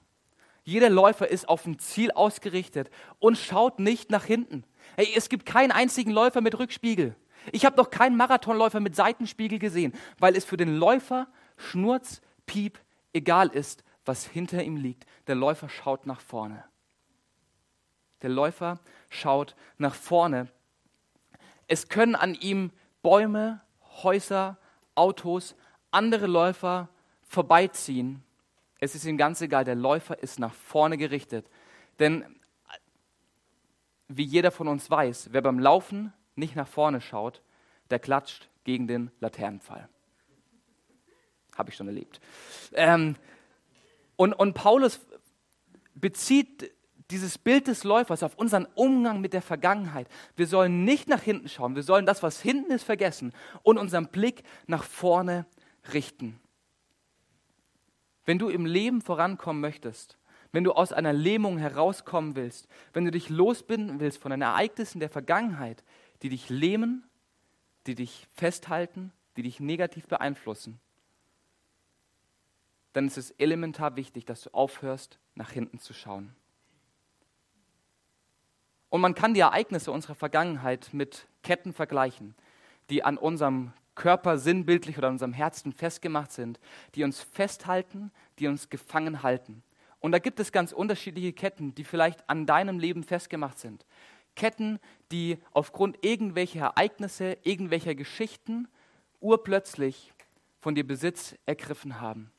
Jeder 0.62 0.90
Läufer 0.90 1.28
ist 1.28 1.48
auf 1.48 1.66
ein 1.66 1.78
Ziel 1.78 2.10
ausgerichtet 2.12 2.90
und 3.18 3.36
schaut 3.36 3.78
nicht 3.78 4.10
nach 4.10 4.24
hinten. 4.24 4.64
Hey, 4.96 5.08
es 5.14 5.28
gibt 5.28 5.44
keinen 5.44 5.72
einzigen 5.72 6.10
Läufer 6.10 6.40
mit 6.40 6.58
Rückspiegel. 6.58 7.14
Ich 7.52 7.66
habe 7.66 7.76
noch 7.76 7.90
keinen 7.90 8.16
Marathonläufer 8.16 8.80
mit 8.80 8.96
Seitenspiegel 8.96 9.58
gesehen, 9.58 9.92
weil 10.18 10.36
es 10.36 10.44
für 10.44 10.56
den 10.56 10.76
Läufer 10.76 11.28
Schnurz, 11.56 12.22
Piep, 12.46 12.78
egal 13.12 13.48
ist, 13.48 13.84
was 14.04 14.26
hinter 14.26 14.62
ihm 14.62 14.76
liegt. 14.76 15.04
Der 15.26 15.34
Läufer 15.34 15.68
schaut 15.68 16.06
nach 16.06 16.20
vorne. 16.20 16.64
Der 18.24 18.30
Läufer 18.30 18.80
schaut 19.10 19.54
nach 19.76 19.94
vorne. 19.94 20.48
Es 21.68 21.90
können 21.90 22.14
an 22.14 22.34
ihm 22.34 22.70
Bäume, 23.02 23.60
Häuser, 24.02 24.56
Autos, 24.94 25.54
andere 25.90 26.26
Läufer 26.26 26.88
vorbeiziehen. 27.22 28.24
Es 28.80 28.94
ist 28.94 29.04
ihm 29.04 29.18
ganz 29.18 29.42
egal, 29.42 29.64
der 29.64 29.74
Läufer 29.74 30.22
ist 30.22 30.38
nach 30.38 30.54
vorne 30.54 30.96
gerichtet. 30.96 31.50
Denn 31.98 32.24
wie 34.08 34.24
jeder 34.24 34.50
von 34.50 34.68
uns 34.68 34.90
weiß, 34.90 35.28
wer 35.32 35.42
beim 35.42 35.58
Laufen 35.58 36.14
nicht 36.34 36.56
nach 36.56 36.66
vorne 36.66 37.02
schaut, 37.02 37.42
der 37.90 37.98
klatscht 37.98 38.48
gegen 38.64 38.86
den 38.86 39.10
Laternenpfahl. 39.20 39.86
Habe 41.56 41.68
ich 41.68 41.76
schon 41.76 41.88
erlebt. 41.88 42.22
Ähm, 42.72 43.16
und, 44.16 44.32
und 44.32 44.54
Paulus 44.54 44.98
bezieht 45.94 46.73
dieses 47.10 47.36
Bild 47.38 47.66
des 47.66 47.84
Läufers 47.84 48.22
auf 48.22 48.36
unseren 48.36 48.66
Umgang 48.74 49.20
mit 49.20 49.32
der 49.32 49.42
Vergangenheit. 49.42 50.08
Wir 50.36 50.46
sollen 50.46 50.84
nicht 50.84 51.08
nach 51.08 51.22
hinten 51.22 51.48
schauen, 51.48 51.74
wir 51.74 51.82
sollen 51.82 52.06
das, 52.06 52.22
was 52.22 52.40
hinten 52.40 52.72
ist, 52.72 52.84
vergessen 52.84 53.32
und 53.62 53.78
unseren 53.78 54.08
Blick 54.08 54.42
nach 54.66 54.84
vorne 54.84 55.46
richten. 55.92 56.40
Wenn 58.24 58.38
du 58.38 58.48
im 58.48 58.64
Leben 58.64 59.02
vorankommen 59.02 59.60
möchtest, 59.60 60.16
wenn 60.52 60.64
du 60.64 60.72
aus 60.72 60.92
einer 60.92 61.12
Lähmung 61.12 61.58
herauskommen 61.58 62.36
willst, 62.36 62.68
wenn 62.92 63.04
du 63.04 63.10
dich 63.10 63.28
losbinden 63.28 64.00
willst 64.00 64.18
von 64.18 64.30
den 64.30 64.40
Ereignissen 64.40 65.00
der 65.00 65.10
Vergangenheit, 65.10 65.84
die 66.22 66.28
dich 66.30 66.48
lähmen, 66.48 67.04
die 67.86 67.94
dich 67.94 68.26
festhalten, 68.32 69.12
die 69.36 69.42
dich 69.42 69.60
negativ 69.60 70.06
beeinflussen, 70.06 70.80
dann 72.92 73.08
ist 73.08 73.18
es 73.18 73.32
elementar 73.32 73.96
wichtig, 73.96 74.24
dass 74.24 74.42
du 74.42 74.54
aufhörst, 74.54 75.18
nach 75.34 75.50
hinten 75.50 75.80
zu 75.80 75.92
schauen. 75.92 76.34
Und 78.94 79.00
man 79.00 79.16
kann 79.16 79.34
die 79.34 79.40
Ereignisse 79.40 79.90
unserer 79.90 80.14
Vergangenheit 80.14 80.90
mit 80.92 81.26
Ketten 81.42 81.72
vergleichen, 81.72 82.36
die 82.90 83.02
an 83.02 83.18
unserem 83.18 83.72
Körper 83.96 84.38
sinnbildlich 84.38 84.96
oder 84.96 85.08
an 85.08 85.14
unserem 85.14 85.32
Herzen 85.32 85.72
festgemacht 85.72 86.30
sind, 86.30 86.60
die 86.94 87.02
uns 87.02 87.20
festhalten, 87.20 88.12
die 88.38 88.46
uns 88.46 88.70
gefangen 88.70 89.24
halten. 89.24 89.64
Und 89.98 90.12
da 90.12 90.20
gibt 90.20 90.38
es 90.38 90.52
ganz 90.52 90.70
unterschiedliche 90.70 91.32
Ketten, 91.32 91.74
die 91.74 91.82
vielleicht 91.82 92.30
an 92.30 92.46
deinem 92.46 92.78
Leben 92.78 93.02
festgemacht 93.02 93.58
sind. 93.58 93.84
Ketten, 94.36 94.78
die 95.10 95.38
aufgrund 95.50 96.04
irgendwelcher 96.04 96.66
Ereignisse, 96.66 97.36
irgendwelcher 97.42 97.96
Geschichten 97.96 98.68
urplötzlich 99.18 100.12
von 100.60 100.76
dir 100.76 100.86
Besitz 100.86 101.34
ergriffen 101.46 102.00
haben. 102.00 102.30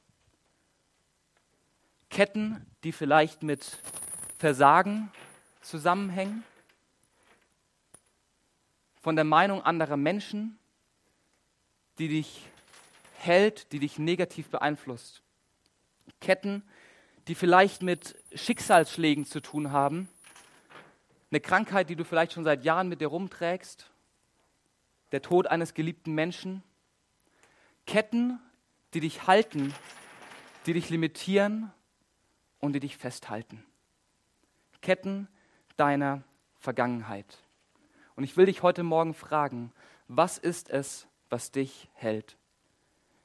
Ketten, 2.09 2.65
die 2.85 2.93
vielleicht 2.93 3.43
mit 3.43 3.77
Versagen 4.37 5.11
zusammenhängen, 5.65 6.43
von 9.01 9.15
der 9.15 9.25
Meinung 9.25 9.61
anderer 9.61 9.97
Menschen, 9.97 10.57
die 11.99 12.07
dich 12.07 12.43
hält, 13.13 13.71
die 13.71 13.79
dich 13.79 13.99
negativ 13.99 14.49
beeinflusst. 14.49 15.21
Ketten, 16.21 16.63
die 17.27 17.35
vielleicht 17.35 17.81
mit 17.81 18.15
Schicksalsschlägen 18.33 19.25
zu 19.25 19.41
tun 19.41 19.71
haben, 19.71 20.09
eine 21.31 21.39
Krankheit, 21.39 21.89
die 21.89 21.95
du 21.95 22.05
vielleicht 22.05 22.33
schon 22.33 22.43
seit 22.43 22.63
Jahren 22.63 22.87
mit 22.87 23.01
dir 23.01 23.07
rumträgst, 23.07 23.89
der 25.11 25.21
Tod 25.21 25.47
eines 25.47 25.73
geliebten 25.73 26.13
Menschen, 26.13 26.63
Ketten, 27.85 28.39
die 28.93 28.99
dich 28.99 29.27
halten, 29.27 29.73
die 30.65 30.73
dich 30.73 30.89
limitieren 30.89 31.71
und 32.59 32.73
die 32.73 32.79
dich 32.79 32.97
festhalten. 32.97 33.63
Ketten 34.81 35.27
deiner 35.77 36.23
Vergangenheit. 36.57 37.37
Und 38.15 38.23
ich 38.23 38.37
will 38.37 38.45
dich 38.45 38.63
heute 38.63 38.83
Morgen 38.83 39.13
fragen, 39.13 39.71
was 40.07 40.37
ist 40.37 40.69
es, 40.69 41.07
was 41.29 41.51
dich 41.51 41.89
hält? 41.93 42.37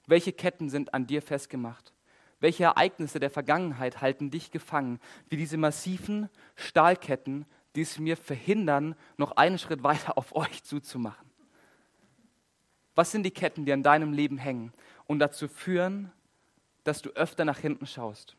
Welche 0.06 0.32
Ketten 0.32 0.68
sind 0.68 0.94
an 0.94 1.06
dir 1.06 1.22
festgemacht? 1.22 1.92
Welche 2.40 2.64
Ereignisse 2.64 3.20
der 3.20 3.30
Vergangenheit 3.30 4.00
halten 4.00 4.30
dich 4.30 4.50
gefangen, 4.50 4.98
wie 5.28 5.36
diese 5.36 5.58
massiven 5.58 6.28
Stahlketten, 6.56 7.44
die 7.76 7.82
es 7.82 7.98
mir 7.98 8.16
verhindern, 8.16 8.96
noch 9.16 9.32
einen 9.32 9.58
Schritt 9.58 9.82
weiter 9.82 10.18
auf 10.18 10.34
euch 10.34 10.64
zuzumachen. 10.64 11.30
Was 12.94 13.12
sind 13.12 13.22
die 13.22 13.30
Ketten, 13.30 13.64
die 13.64 13.72
an 13.72 13.82
deinem 13.82 14.12
Leben 14.12 14.38
hängen 14.38 14.72
und 15.06 15.20
dazu 15.20 15.48
führen, 15.48 16.10
dass 16.84 17.02
du 17.02 17.10
öfter 17.10 17.44
nach 17.44 17.58
hinten 17.58 17.86
schaust? 17.86 18.36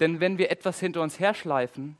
Denn 0.00 0.20
wenn 0.20 0.38
wir 0.38 0.50
etwas 0.50 0.80
hinter 0.80 1.02
uns 1.02 1.20
herschleifen 1.20 1.96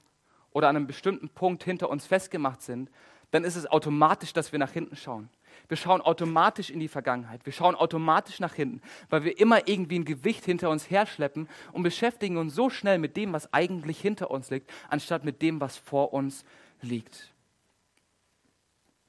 oder 0.51 0.69
an 0.69 0.77
einem 0.77 0.87
bestimmten 0.87 1.29
Punkt 1.29 1.65
hinter 1.65 1.91
uns 1.91 2.07
festgemacht 2.07 2.63
sind, 2.63 2.91
dann 3.31 3.45
ist 3.45 3.57
es 3.57 3.67
automatisch, 3.67 4.33
dass 4.33 4.53
wir 4.53 4.59
nach 4.59 4.71
hinten 4.71 4.97
schauen. 4.97 5.29
Wir 5.69 5.77
schauen 5.77 6.01
automatisch 6.01 6.71
in 6.71 6.81
die 6.81 6.89
Vergangenheit. 6.89 7.45
Wir 7.47 7.53
schauen 7.53 7.75
automatisch 7.75 8.41
nach 8.41 8.55
hinten, 8.55 8.81
weil 9.09 9.25
wir 9.25 9.39
immer 9.39 9.67
irgendwie 9.67 9.99
ein 9.99 10.05
Gewicht 10.05 10.45
hinter 10.45 10.71
uns 10.71 10.91
herschleppen 10.91 11.49
und 11.73 11.83
beschäftigen 11.83 12.37
uns 12.37 12.55
so 12.55 12.71
schnell 12.71 12.99
mit 12.99 13.17
dem, 13.17 13.33
was 13.33 13.53
eigentlich 13.53 14.01
hinter 14.01 14.31
uns 14.31 14.51
liegt, 14.51 14.71
anstatt 14.89 15.25
mit 15.25 15.43
dem, 15.43 15.61
was 15.61 15.77
vor 15.77 16.13
uns 16.13 16.45
liegt. 16.81 17.33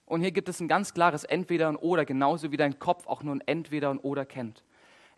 Und 0.06 0.22
hier 0.22 0.32
gibt 0.32 0.50
es 0.50 0.60
ein 0.60 0.68
ganz 0.68 0.94
klares 0.94 1.24
Entweder 1.24 1.68
und 1.70 1.78
Oder, 1.78 2.06
genauso 2.06 2.52
wie 2.52 2.58
dein 2.58 2.80
Kopf 2.80 3.08
auch 3.08 3.24
nur 3.24 3.36
ein 3.36 3.42
Entweder 3.42 3.90
und 3.90 4.00
Oder 4.00 4.26
kennt. 4.26 4.64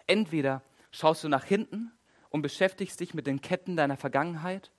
Entweder 0.07 0.61
schaust 0.91 1.23
du 1.23 1.29
nach 1.29 1.43
hinten 1.43 1.91
und 2.29 2.41
beschäftigst 2.41 2.99
dich 2.99 3.13
mit 3.13 3.27
den 3.27 3.41
Ketten 3.41 3.75
deiner 3.75 3.97
Vergangenheit, 3.97 4.71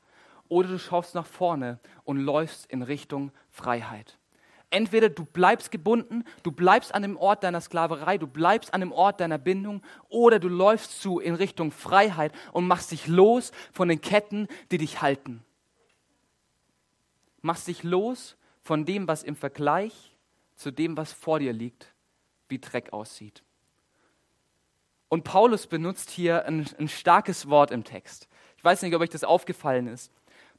oder 0.49 0.69
du 0.69 0.79
schaust 0.79 1.15
nach 1.15 1.27
vorne 1.27 1.79
und 2.05 2.19
läufst 2.19 2.67
in 2.71 2.83
Richtung 2.83 3.33
Freiheit. 3.51 4.19
Entweder 4.71 5.09
du 5.09 5.25
bleibst 5.25 5.71
gebunden, 5.71 6.25
du 6.43 6.53
bleibst 6.53 6.95
an 6.95 7.03
dem 7.03 7.17
Ort 7.17 7.43
deiner 7.43 7.61
Sklaverei, 7.61 8.19
du 8.19 8.27
bleibst 8.27 8.75
an 8.75 8.81
dem 8.81 8.93
Ort 8.93 9.21
deiner 9.21 9.39
Bindung, 9.39 9.83
oder 10.09 10.39
du 10.39 10.49
läufst 10.49 11.01
zu 11.01 11.21
in 11.21 11.35
Richtung 11.35 11.71
Freiheit 11.71 12.33
und 12.53 12.67
machst 12.67 12.93
dich 12.93 13.07
los 13.07 13.53
von 13.73 13.89
den 13.89 14.01
Ketten, 14.01 14.47
die 14.71 14.79
dich 14.79 15.01
halten. 15.01 15.43
Machst 17.41 17.69
dich 17.69 17.83
los 17.83 18.37
von 18.63 18.85
dem, 18.85 19.09
was 19.09 19.23
im 19.23 19.37
Vergleich 19.37 20.15
zu 20.55 20.71
dem, 20.71 20.97
was 20.97 21.13
vor 21.13 21.39
dir 21.39 21.53
liegt, 21.53 21.95
wie 22.49 22.59
Dreck 22.59 22.93
aussieht. 22.93 23.43
Und 25.09 25.25
Paulus 25.25 25.67
benutzt 25.67 26.11
hier 26.11 26.45
ein, 26.47 26.67
ein 26.79 26.89
starkes 26.89 27.49
Wort 27.49 27.71
im 27.71 27.85
Text. 27.85 28.29
Ich 28.57 28.65
weiß 28.65 28.83
nicht, 28.83 28.95
ob 28.95 29.01
euch 29.01 29.11
das 29.11 29.25
aufgefallen 29.25 29.87
ist. 29.87 30.13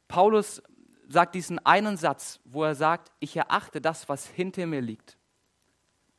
Paulus 0.07 0.63
sagt 1.07 1.35
diesen 1.35 1.59
einen 1.65 1.97
Satz, 1.97 2.39
wo 2.45 2.63
er 2.63 2.75
sagt, 2.75 3.11
ich 3.19 3.35
erachte 3.35 3.81
das, 3.81 4.09
was 4.09 4.27
hinter 4.27 4.65
mir 4.65 4.81
liegt, 4.81 5.17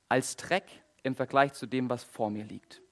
als 0.08 0.36
Dreck 0.36 0.64
im 1.02 1.14
Vergleich 1.14 1.52
zu 1.54 1.66
dem, 1.66 1.88
was 1.88 2.04
vor 2.04 2.30
mir 2.30 2.44
liegt. 2.44 2.82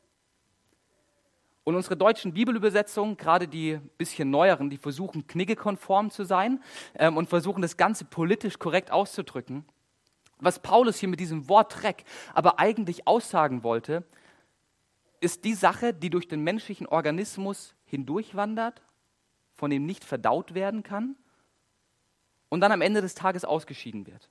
Und 1.64 1.74
unsere 1.74 1.98
deutschen 1.98 2.32
Bibelübersetzungen, 2.32 3.18
gerade 3.18 3.46
die 3.46 3.78
bisschen 3.98 4.30
neueren, 4.30 4.70
die 4.70 4.78
versuchen 4.78 5.26
kniggekonform 5.26 6.10
zu 6.10 6.24
sein 6.24 6.62
ähm, 6.94 7.18
und 7.18 7.28
versuchen 7.28 7.60
das 7.60 7.76
Ganze 7.76 8.06
politisch 8.06 8.58
korrekt 8.58 8.90
auszudrücken. 8.90 9.66
Was 10.38 10.60
Paulus 10.60 10.98
hier 10.98 11.10
mit 11.10 11.20
diesem 11.20 11.48
Wort 11.50 11.82
Dreck 11.82 12.04
aber 12.32 12.58
eigentlich 12.58 13.06
aussagen 13.06 13.64
wollte, 13.64 14.04
ist 15.20 15.44
die 15.44 15.54
Sache, 15.54 15.92
die 15.92 16.10
durch 16.10 16.28
den 16.28 16.42
menschlichen 16.42 16.86
Organismus 16.86 17.74
hindurchwandert, 17.84 18.82
von 19.52 19.70
dem 19.70 19.86
nicht 19.86 20.04
verdaut 20.04 20.54
werden 20.54 20.82
kann 20.82 21.16
und 22.48 22.60
dann 22.60 22.72
am 22.72 22.80
Ende 22.80 23.00
des 23.00 23.14
Tages 23.14 23.44
ausgeschieden 23.44 24.06
wird. 24.06 24.30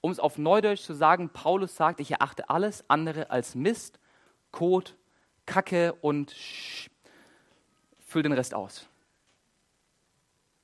Um 0.00 0.10
es 0.10 0.20
auf 0.20 0.38
Neudeutsch 0.38 0.82
zu 0.82 0.94
sagen, 0.94 1.30
Paulus 1.30 1.76
sagt, 1.76 2.00
ich 2.00 2.12
erachte 2.12 2.48
alles 2.48 2.84
andere 2.88 3.30
als 3.30 3.54
Mist, 3.54 3.98
Kot, 4.52 4.96
Kacke 5.44 5.92
und 5.94 6.30
Sch 6.30 6.88
füll 8.08 8.22
den 8.22 8.32
Rest 8.32 8.54
aus. 8.54 8.88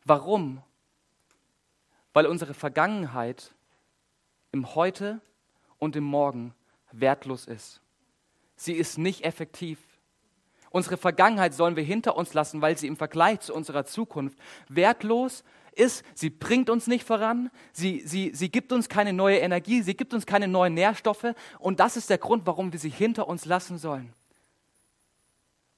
Warum? 0.04 0.62
Weil 2.14 2.26
unsere 2.26 2.54
Vergangenheit 2.54 3.54
im 4.50 4.74
Heute 4.74 5.20
und 5.78 5.94
im 5.96 6.04
Morgen 6.04 6.54
wertlos 6.90 7.44
ist. 7.44 7.83
Sie 8.56 8.74
ist 8.74 8.98
nicht 8.98 9.24
effektiv. 9.24 9.78
Unsere 10.70 10.96
Vergangenheit 10.96 11.54
sollen 11.54 11.76
wir 11.76 11.84
hinter 11.84 12.16
uns 12.16 12.34
lassen, 12.34 12.60
weil 12.60 12.76
sie 12.76 12.88
im 12.88 12.96
Vergleich 12.96 13.40
zu 13.40 13.54
unserer 13.54 13.84
Zukunft 13.84 14.36
wertlos 14.68 15.44
ist. 15.76 16.04
Sie 16.14 16.30
bringt 16.30 16.68
uns 16.68 16.86
nicht 16.86 17.04
voran, 17.04 17.50
sie, 17.72 18.02
sie, 18.04 18.32
sie 18.34 18.48
gibt 18.48 18.72
uns 18.72 18.88
keine 18.88 19.12
neue 19.12 19.38
Energie, 19.38 19.82
sie 19.82 19.94
gibt 19.94 20.14
uns 20.14 20.26
keine 20.26 20.48
neuen 20.48 20.74
Nährstoffe 20.74 21.34
und 21.58 21.80
das 21.80 21.96
ist 21.96 22.10
der 22.10 22.18
Grund, 22.18 22.46
warum 22.46 22.72
wir 22.72 22.80
sie 22.80 22.90
hinter 22.90 23.28
uns 23.28 23.44
lassen 23.44 23.78
sollen. 23.78 24.12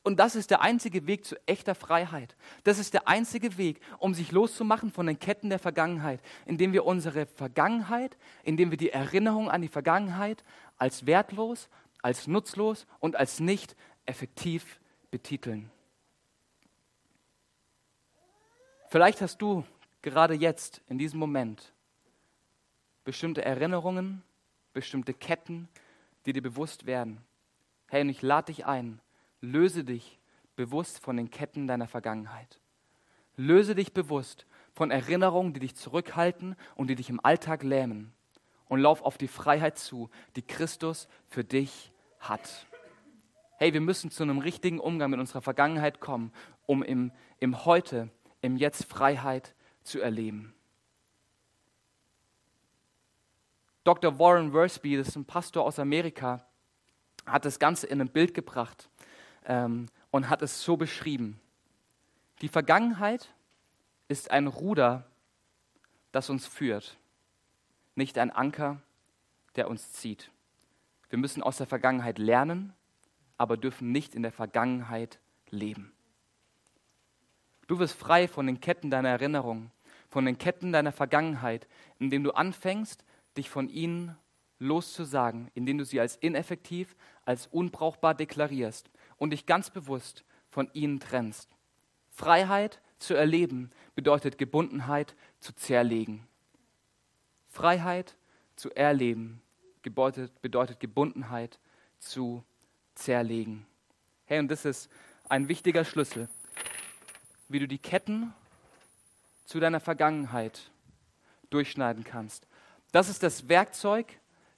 Und 0.03 0.21
das 0.21 0.37
ist 0.37 0.53
der 0.53 0.61
einzige 0.61 1.09
Weg 1.09 1.25
zu 1.25 1.35
echter 1.47 1.75
Freiheit. 1.75 2.37
Das 2.63 2.79
ist 2.79 2.95
der 2.95 3.09
einzige 3.09 3.59
Weg, 3.59 3.81
um 3.99 4.15
sich 4.15 4.31
loszumachen 4.31 4.93
von 4.93 5.07
den 5.07 5.19
Ketten 5.19 5.51
der 5.51 5.59
Vergangenheit, 5.59 6.21
indem 6.45 6.73
wir 6.73 6.87
unsere 6.87 7.27
Vergangenheit, 7.27 8.17
indem 8.45 8.71
wir 8.71 8.79
die 8.79 8.93
Erinnerung 8.93 9.51
an 9.51 9.63
die 9.63 9.69
Vergangenheit 9.69 10.45
als 10.79 11.07
wertlos, 11.07 11.69
als 12.07 12.29
nutzlos 12.29 12.87
und 13.01 13.17
als 13.17 13.41
nicht 13.41 13.75
effektiv 14.05 14.79
betiteln. 15.11 15.73
Vielleicht 18.87 19.21
hast 19.21 19.43
du 19.43 19.65
gerade 20.03 20.35
jetzt, 20.35 20.83
in 20.87 20.99
diesem 20.99 21.19
Moment, 21.19 21.73
bestimmte 23.03 23.45
Erinnerungen, 23.45 24.23
bestimmte 24.73 25.15
Ketten, 25.15 25.69
die 26.27 26.33
dir 26.33 26.43
bewusst 26.43 26.87
werden. 26.87 27.25
Hey, 27.89 28.03
und 28.03 28.09
ich 28.09 28.23
lade 28.23 28.53
dich 28.53 28.67
ein, 28.67 29.01
Löse 29.41 29.83
dich 29.83 30.21
bewusst 30.55 31.01
von 31.01 31.17
den 31.17 31.31
Ketten 31.33 31.67
deiner 31.67 31.89
Vergangenheit. 31.89 32.61
Löse 33.35 33.75
dich 33.75 33.93
bewusst 33.93 34.47
von 34.75 34.93
Erinnerungen, 34.93 35.55
die 35.55 35.61
dich 35.61 35.75
zurückhalten 35.75 36.55
und 36.77 36.87
die 36.87 36.95
dich 36.95 37.11
im 37.11 37.19
Alltag 37.25 37.65
lähmen. 37.65 38.13
Und 38.69 38.79
lauf 38.79 39.03
auf 39.03 39.19
die 39.19 39.27
Freiheit 39.27 39.77
zu, 39.77 40.09
die 40.37 40.43
Christus 40.43 41.09
für 41.27 41.43
dich 41.43 41.91
hat. 42.29 42.67
Hey, 43.59 43.73
wir 43.73 43.81
müssen 43.81 44.11
zu 44.11 44.23
einem 44.23 44.39
richtigen 44.39 44.79
Umgang 44.79 45.11
mit 45.11 45.21
unserer 45.21 45.41
Vergangenheit 45.41 46.01
kommen, 46.01 46.33
um 46.67 46.83
im, 46.83 47.13
im 47.39 47.65
Heute, 47.65 48.11
im 48.43 48.57
Jetzt 48.57 48.85
Freiheit 48.85 49.55
zu 49.83 50.01
erleben. 50.01 50.55
Dr. 53.85 54.19
Warren 54.19 54.53
Worsby, 54.53 54.97
das 54.97 55.09
ist 55.09 55.17
ein 55.17 55.25
Pastor 55.25 55.65
aus 55.65 55.79
Amerika, 55.79 56.45
hat 57.25 57.45
das 57.45 57.59
Ganze 57.59 57.87
in 57.87 58.01
ein 58.01 58.09
Bild 58.09 58.35
gebracht 58.35 58.91
ähm, 59.45 59.87
und 60.11 60.29
hat 60.29 60.43
es 60.43 60.63
so 60.63 60.77
beschrieben. 60.77 61.41
Die 62.43 62.49
Vergangenheit 62.49 63.33
ist 64.09 64.31
ein 64.31 64.49
Ruder, 64.49 65.07
das 66.13 66.31
uns 66.31 66.47
führt, 66.47 66.99
nicht 67.95 68.19
ein 68.19 68.31
Anker, 68.31 68.83
der 69.55 69.69
uns 69.69 69.93
zieht. 69.93 70.31
Wir 71.09 71.19
müssen 71.19 71.43
aus 71.43 71.59
der 71.59 71.67
Vergangenheit 71.67 72.19
lernen, 72.19 72.73
aber 73.37 73.57
dürfen 73.57 73.93
nicht 73.93 74.15
in 74.15 74.23
der 74.23 74.33
Vergangenheit 74.33 75.21
leben. 75.51 75.93
Du 77.67 77.79
wirst 77.79 77.99
frei 77.99 78.29
von 78.29 78.47
den 78.47 78.61
Ketten 78.61 78.91
deiner 78.91 79.11
Erinnerung, 79.11 79.71
von 80.09 80.25
den 80.25 80.39
Ketten 80.39 80.73
deiner 80.73 80.93
Vergangenheit, 80.93 81.67
indem 81.99 82.25
du 82.25 82.33
anfängst, 82.33 83.05
dich 83.37 83.51
von 83.51 83.69
ihnen 83.69 84.17
loszusagen, 84.59 85.51
indem 85.55 85.79
du 85.79 85.85
sie 85.85 86.01
als 86.01 86.17
ineffektiv, 86.17 86.97
als 87.25 87.47
unbrauchbar 87.49 88.15
deklarierst 88.15 88.91
und 89.17 89.31
dich 89.31 89.47
ganz 89.47 89.71
bewusst 89.71 90.25
von 90.49 90.71
ihnen 90.73 91.01
trennst. 91.01 91.51
Freiheit 92.11 92.81
zu 92.99 93.15
erleben 93.15 93.71
bedeutet 93.95 94.39
Gebundenheit 94.39 95.15
zu 95.41 95.55
zerlegen. 95.55 96.27
Freiheit 97.49 98.17
zu 98.55 98.71
erleben 98.75 99.43
bedeutet, 99.91 100.41
bedeutet 100.43 100.81
Gebundenheit 100.81 101.59
zu 101.99 102.45
zerlegen. 102.95 103.67
Hey, 104.25 104.39
und 104.39 104.49
das 104.49 104.65
ist 104.65 104.91
ein 105.29 105.49
wichtiger 105.49 105.85
Schlüssel, 105.85 106.29
wie 107.49 107.59
du 107.59 107.69
die 107.69 107.79
Ketten 107.79 108.33
zu 109.45 109.61
deiner 109.61 109.81
Vergangenheit 109.81 110.71
durchschneiden 111.51 112.05
kannst. 112.05 112.47
Das 112.93 113.09
ist 113.09 113.23
das 113.23 113.49
Werkzeug, 113.49 114.07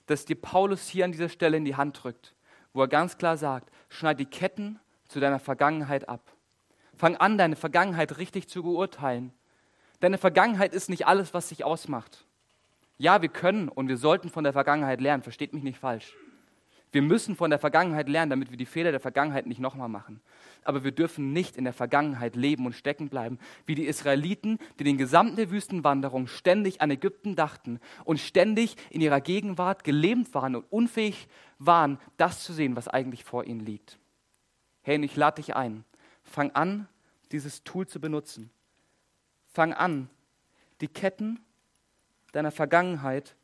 das 0.06 0.24
dir 0.24 0.36
Paulus 0.36 0.88
hier 0.88 1.04
an 1.04 1.12
dieser 1.12 1.28
Stelle 1.28 1.56
in 1.56 1.64
die 1.64 1.76
Hand 1.76 2.02
drückt 2.02 2.34
wo 2.78 2.82
er 2.82 2.88
ganz 2.88 3.18
klar 3.18 3.36
sagt, 3.36 3.70
schneid 3.88 4.20
die 4.20 4.26
Ketten 4.26 4.78
zu 5.08 5.18
deiner 5.18 5.40
Vergangenheit 5.40 6.08
ab. 6.08 6.32
Fang 6.94 7.16
an, 7.16 7.36
deine 7.36 7.56
Vergangenheit 7.56 8.18
richtig 8.18 8.48
zu 8.48 8.62
beurteilen. 8.62 9.32
Deine 9.98 10.16
Vergangenheit 10.16 10.72
ist 10.72 10.88
nicht 10.88 11.06
alles, 11.06 11.34
was 11.34 11.48
dich 11.48 11.64
ausmacht. 11.64 12.24
Ja, 12.98 13.22
wir 13.22 13.28
können 13.28 13.68
und 13.68 13.88
wir 13.88 13.96
sollten 13.96 14.28
von 14.28 14.44
der 14.44 14.52
Vergangenheit 14.52 15.00
lernen, 15.00 15.22
versteht 15.22 15.54
mich 15.54 15.62
nicht 15.62 15.78
falsch. 15.78 16.14
Wir 16.90 17.02
müssen 17.02 17.36
von 17.36 17.50
der 17.50 17.58
Vergangenheit 17.58 18.08
lernen, 18.08 18.30
damit 18.30 18.50
wir 18.50 18.56
die 18.56 18.66
Fehler 18.66 18.90
der 18.90 19.00
Vergangenheit 19.00 19.46
nicht 19.46 19.60
nochmal 19.60 19.90
machen. 19.90 20.20
Aber 20.64 20.84
wir 20.84 20.92
dürfen 20.92 21.32
nicht 21.32 21.56
in 21.56 21.64
der 21.64 21.74
Vergangenheit 21.74 22.34
leben 22.34 22.64
und 22.64 22.72
stecken 22.72 23.08
bleiben, 23.08 23.38
wie 23.66 23.74
die 23.74 23.84
Israeliten, 23.84 24.58
die 24.78 24.84
den 24.84 24.96
gesamten 24.96 25.36
der 25.36 25.50
Wüstenwanderung 25.50 26.26
ständig 26.26 26.80
an 26.80 26.90
Ägypten 26.90 27.36
dachten 27.36 27.78
und 28.04 28.18
ständig 28.18 28.76
in 28.90 29.02
ihrer 29.02 29.20
Gegenwart 29.20 29.84
gelähmt 29.84 30.32
waren 30.34 30.56
und 30.56 30.64
unfähig 30.70 31.28
waren, 31.58 31.98
das 32.16 32.42
zu 32.42 32.52
sehen, 32.54 32.74
was 32.74 32.88
eigentlich 32.88 33.22
vor 33.22 33.44
ihnen 33.44 33.60
liegt. 33.60 33.98
Hey, 34.82 34.96
und 34.96 35.02
ich 35.02 35.14
lade 35.14 35.36
dich 35.36 35.54
ein. 35.54 35.84
Fang 36.24 36.52
an, 36.52 36.88
dieses 37.32 37.64
Tool 37.64 37.86
zu 37.86 38.00
benutzen. 38.00 38.50
Fang 39.46 39.74
an, 39.74 40.08
die 40.80 40.88
Ketten 40.88 41.40
deiner 42.38 42.50
Vergangenheit 42.50 43.34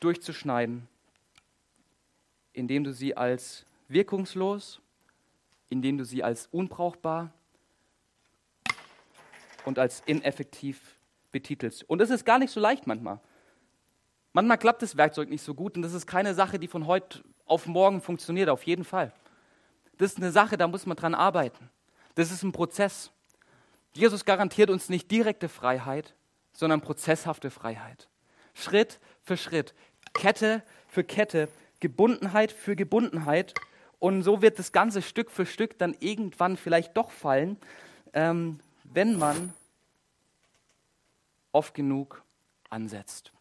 durchzuschneiden 0.00 0.88
indem 2.52 2.84
du 2.84 2.92
sie 2.92 3.16
als 3.16 3.64
wirkungslos, 3.88 4.80
indem 5.68 5.98
du 5.98 6.04
sie 6.04 6.22
als 6.22 6.48
unbrauchbar 6.50 7.32
und 9.64 9.78
als 9.78 10.02
ineffektiv 10.06 10.96
betitelst. 11.32 11.88
Und 11.88 11.98
das 11.98 12.10
ist 12.10 12.24
gar 12.24 12.38
nicht 12.38 12.50
so 12.50 12.60
leicht 12.60 12.86
manchmal. 12.86 13.20
Manchmal 14.32 14.58
klappt 14.58 14.82
das 14.82 14.96
Werkzeug 14.96 15.28
nicht 15.28 15.42
so 15.42 15.54
gut 15.54 15.76
und 15.76 15.82
das 15.82 15.94
ist 15.94 16.06
keine 16.06 16.34
Sache, 16.34 16.58
die 16.58 16.68
von 16.68 16.86
heute 16.86 17.22
auf 17.46 17.66
morgen 17.66 18.00
funktioniert, 18.00 18.48
auf 18.48 18.64
jeden 18.64 18.84
Fall. 18.84 19.12
Das 19.98 20.12
ist 20.12 20.18
eine 20.18 20.30
Sache, 20.30 20.56
da 20.56 20.68
muss 20.68 20.86
man 20.86 20.96
dran 20.96 21.14
arbeiten. 21.14 21.68
Das 22.14 22.30
ist 22.30 22.42
ein 22.42 22.52
Prozess. 22.52 23.10
Jesus 23.92 24.24
garantiert 24.24 24.70
uns 24.70 24.88
nicht 24.88 25.10
direkte 25.10 25.48
Freiheit, 25.48 26.14
sondern 26.60 26.82
prozesshafte 26.82 27.50
Freiheit. 27.50 28.10
Schritt 28.52 29.00
für 29.22 29.38
Schritt, 29.38 29.74
Kette 30.12 30.62
für 30.88 31.04
Kette 31.04 31.48
Gebundenheit 31.80 32.52
für 32.52 32.76
Gebundenheit. 32.76 33.54
Und 33.98 34.22
so 34.22 34.42
wird 34.42 34.58
das 34.58 34.70
Ganze 34.70 35.00
Stück 35.00 35.30
für 35.30 35.46
Stück 35.46 35.78
dann 35.78 35.96
irgendwann 36.00 36.58
vielleicht 36.58 36.98
doch 36.98 37.10
fallen, 37.10 37.56
ähm, 38.12 38.60
wenn 38.84 39.18
man 39.18 39.54
oft 41.52 41.72
genug 41.72 42.22
ansetzt. 42.68 43.32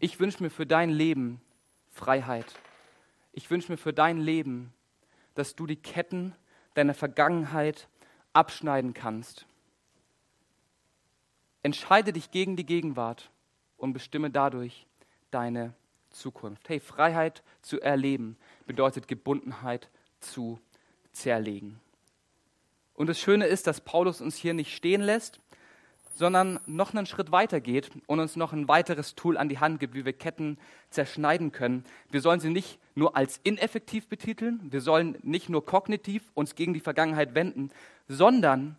Ich 0.00 0.18
wünsche 0.18 0.42
mir 0.42 0.50
für 0.50 0.66
dein 0.66 0.90
Leben 0.90 1.40
Freiheit. 1.92 2.46
Ich 3.32 3.48
wünsche 3.48 3.70
mir 3.70 3.78
für 3.78 3.92
dein 3.92 4.18
Leben, 4.18 4.72
dass 5.36 5.54
du 5.54 5.66
die 5.66 5.76
Ketten 5.76 6.34
deiner 6.74 6.94
Vergangenheit 6.94 7.88
abschneiden 8.38 8.94
kannst 8.94 9.48
Entscheide 11.62 12.12
dich 12.12 12.30
gegen 12.30 12.56
die 12.56 12.64
Gegenwart 12.64 13.30
und 13.76 13.92
bestimme 13.92 14.30
dadurch 14.30 14.86
deine 15.30 15.74
Zukunft. 16.10 16.68
Hey, 16.68 16.80
Freiheit 16.80 17.42
zu 17.62 17.80
erleben 17.80 18.36
bedeutet 18.66 19.08
Gebundenheit 19.08 19.90
zu 20.20 20.60
zerlegen. 21.12 21.80
Und 22.94 23.08
das 23.08 23.18
Schöne 23.18 23.46
ist, 23.46 23.66
dass 23.66 23.80
Paulus 23.80 24.20
uns 24.20 24.36
hier 24.36 24.54
nicht 24.54 24.74
stehen 24.74 25.02
lässt, 25.02 25.40
sondern 26.14 26.58
noch 26.66 26.94
einen 26.94 27.06
Schritt 27.06 27.30
weiter 27.30 27.60
geht 27.60 27.90
und 28.06 28.18
uns 28.18 28.34
noch 28.34 28.52
ein 28.52 28.66
weiteres 28.66 29.14
Tool 29.14 29.36
an 29.36 29.48
die 29.48 29.58
Hand 29.58 29.78
gibt, 29.78 29.94
wie 29.94 30.04
wir 30.04 30.12
Ketten 30.12 30.58
zerschneiden 30.90 31.52
können. 31.52 31.84
Wir 32.10 32.20
sollen 32.20 32.40
sie 32.40 32.50
nicht 32.50 32.78
nur 32.94 33.16
als 33.16 33.40
ineffektiv 33.44 34.08
betiteln, 34.08 34.60
wir 34.70 34.80
sollen 34.80 35.18
nicht 35.22 35.48
nur 35.48 35.64
kognitiv 35.64 36.22
uns 36.34 36.54
gegen 36.54 36.74
die 36.74 36.80
Vergangenheit 36.80 37.34
wenden, 37.34 37.70
sondern 38.08 38.78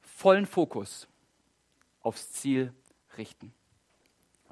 vollen 0.00 0.46
Fokus 0.46 1.08
aufs 2.00 2.32
Ziel 2.32 2.72
richten. 3.18 3.52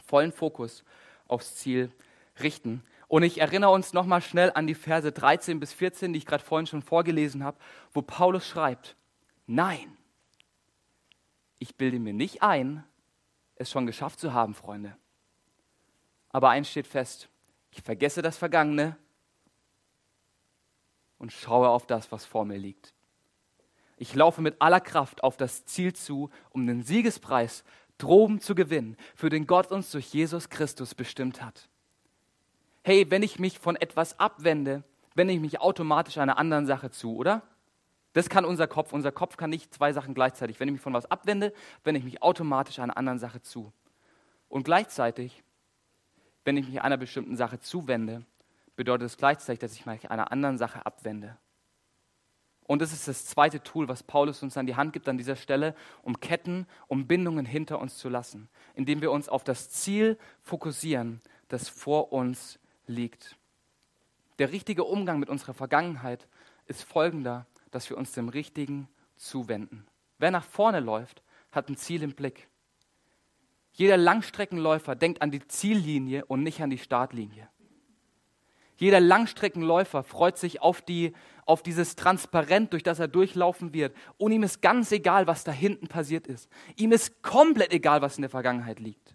Vollen 0.04 0.32
Fokus 0.32 0.84
aufs 1.28 1.56
Ziel 1.56 1.92
richten. 2.40 2.82
Und 3.06 3.22
ich 3.22 3.40
erinnere 3.40 3.70
uns 3.70 3.92
nochmal 3.92 4.20
schnell 4.20 4.52
an 4.54 4.66
die 4.66 4.74
Verse 4.74 5.10
13 5.10 5.60
bis 5.60 5.72
14, 5.72 6.12
die 6.12 6.18
ich 6.18 6.26
gerade 6.26 6.44
vorhin 6.44 6.66
schon 6.66 6.82
vorgelesen 6.82 7.44
habe, 7.44 7.58
wo 7.92 8.02
Paulus 8.02 8.46
schreibt, 8.46 8.96
nein, 9.46 9.96
ich 11.58 11.76
bilde 11.76 11.98
mir 11.98 12.14
nicht 12.14 12.42
ein, 12.42 12.84
es 13.56 13.70
schon 13.70 13.86
geschafft 13.86 14.18
zu 14.18 14.32
haben, 14.32 14.54
Freunde. 14.54 14.96
Aber 16.30 16.50
eins 16.50 16.70
steht 16.70 16.86
fest, 16.86 17.28
ich 17.70 17.82
vergesse 17.82 18.22
das 18.22 18.38
Vergangene 18.38 18.96
und 21.20 21.32
schaue 21.32 21.68
auf 21.68 21.86
das, 21.86 22.10
was 22.10 22.24
vor 22.24 22.44
mir 22.44 22.58
liegt. 22.58 22.94
Ich 23.96 24.14
laufe 24.14 24.40
mit 24.40 24.60
aller 24.60 24.80
Kraft 24.80 25.22
auf 25.22 25.36
das 25.36 25.66
Ziel 25.66 25.92
zu, 25.92 26.30
um 26.48 26.66
den 26.66 26.82
Siegespreis 26.82 27.62
droben 27.98 28.40
zu 28.40 28.54
gewinnen, 28.54 28.96
für 29.14 29.28
den 29.28 29.46
Gott 29.46 29.70
uns 29.70 29.90
durch 29.90 30.12
Jesus 30.12 30.48
Christus 30.48 30.94
bestimmt 30.94 31.42
hat. 31.42 31.68
Hey, 32.82 33.10
wenn 33.10 33.22
ich 33.22 33.38
mich 33.38 33.58
von 33.58 33.76
etwas 33.76 34.18
abwende, 34.18 34.82
wende 35.14 35.34
ich 35.34 35.40
mich 35.40 35.60
automatisch 35.60 36.16
einer 36.16 36.38
anderen 36.38 36.66
Sache 36.66 36.90
zu, 36.90 37.14
oder? 37.14 37.42
Das 38.14 38.30
kann 38.30 38.46
unser 38.46 38.66
Kopf. 38.66 38.94
Unser 38.94 39.12
Kopf 39.12 39.36
kann 39.36 39.50
nicht 39.50 39.74
zwei 39.74 39.92
Sachen 39.92 40.14
gleichzeitig. 40.14 40.58
Wenn 40.58 40.68
ich 40.68 40.72
mich 40.72 40.80
von 40.80 40.94
was 40.94 41.10
abwende, 41.10 41.52
wende 41.84 41.98
ich 41.98 42.04
mich 42.04 42.22
automatisch 42.22 42.78
einer 42.78 42.96
anderen 42.96 43.18
Sache 43.18 43.42
zu. 43.42 43.70
Und 44.48 44.64
gleichzeitig, 44.64 45.44
wenn 46.44 46.56
ich 46.56 46.66
mich 46.66 46.80
einer 46.80 46.96
bestimmten 46.96 47.36
Sache 47.36 47.60
zuwende, 47.60 48.24
bedeutet 48.80 49.06
es 49.06 49.16
gleichzeitig, 49.16 49.60
dass 49.60 49.74
ich 49.74 49.86
mich 49.86 50.10
einer 50.10 50.32
anderen 50.32 50.58
Sache 50.58 50.84
abwende. 50.84 51.36
Und 52.66 52.82
das 52.82 52.92
ist 52.92 53.08
das 53.08 53.26
zweite 53.26 53.62
Tool, 53.62 53.88
was 53.88 54.02
Paulus 54.02 54.42
uns 54.42 54.56
an 54.56 54.66
die 54.66 54.76
Hand 54.76 54.92
gibt 54.92 55.08
an 55.08 55.18
dieser 55.18 55.36
Stelle, 55.36 55.74
um 56.02 56.20
Ketten, 56.20 56.66
um 56.88 57.06
Bindungen 57.06 57.44
hinter 57.44 57.80
uns 57.80 57.98
zu 57.98 58.08
lassen, 58.08 58.48
indem 58.74 59.00
wir 59.00 59.10
uns 59.10 59.28
auf 59.28 59.44
das 59.44 59.70
Ziel 59.70 60.18
fokussieren, 60.42 61.20
das 61.48 61.68
vor 61.68 62.12
uns 62.12 62.58
liegt. 62.86 63.36
Der 64.38 64.52
richtige 64.52 64.84
Umgang 64.84 65.18
mit 65.18 65.28
unserer 65.28 65.54
Vergangenheit 65.54 66.26
ist 66.66 66.84
folgender 66.84 67.46
dass 67.70 67.88
wir 67.88 67.96
uns 67.96 68.12
dem 68.12 68.28
Richtigen 68.28 68.88
zuwenden. 69.16 69.86
Wer 70.18 70.30
nach 70.30 70.44
vorne 70.44 70.80
läuft, 70.80 71.22
hat 71.52 71.68
ein 71.68 71.76
Ziel 71.76 72.02
im 72.02 72.14
Blick. 72.14 72.48
Jeder 73.72 73.96
Langstreckenläufer 73.96 74.96
denkt 74.96 75.22
an 75.22 75.30
die 75.30 75.46
Ziellinie 75.46 76.24
und 76.26 76.42
nicht 76.42 76.60
an 76.60 76.70
die 76.70 76.78
Startlinie. 76.78 77.48
Jeder 78.80 78.98
Langstreckenläufer 78.98 80.02
freut 80.02 80.38
sich 80.38 80.62
auf, 80.62 80.80
die, 80.80 81.12
auf 81.44 81.62
dieses 81.62 81.96
Transparent, 81.96 82.72
durch 82.72 82.82
das 82.82 82.98
er 82.98 83.08
durchlaufen 83.08 83.74
wird. 83.74 83.94
Und 84.16 84.32
ihm 84.32 84.42
ist 84.42 84.62
ganz 84.62 84.90
egal, 84.90 85.26
was 85.26 85.44
da 85.44 85.52
hinten 85.52 85.86
passiert 85.86 86.26
ist. 86.26 86.48
Ihm 86.76 86.90
ist 86.92 87.22
komplett 87.22 87.74
egal, 87.74 88.00
was 88.00 88.16
in 88.16 88.22
der 88.22 88.30
Vergangenheit 88.30 88.80
liegt. 88.80 89.14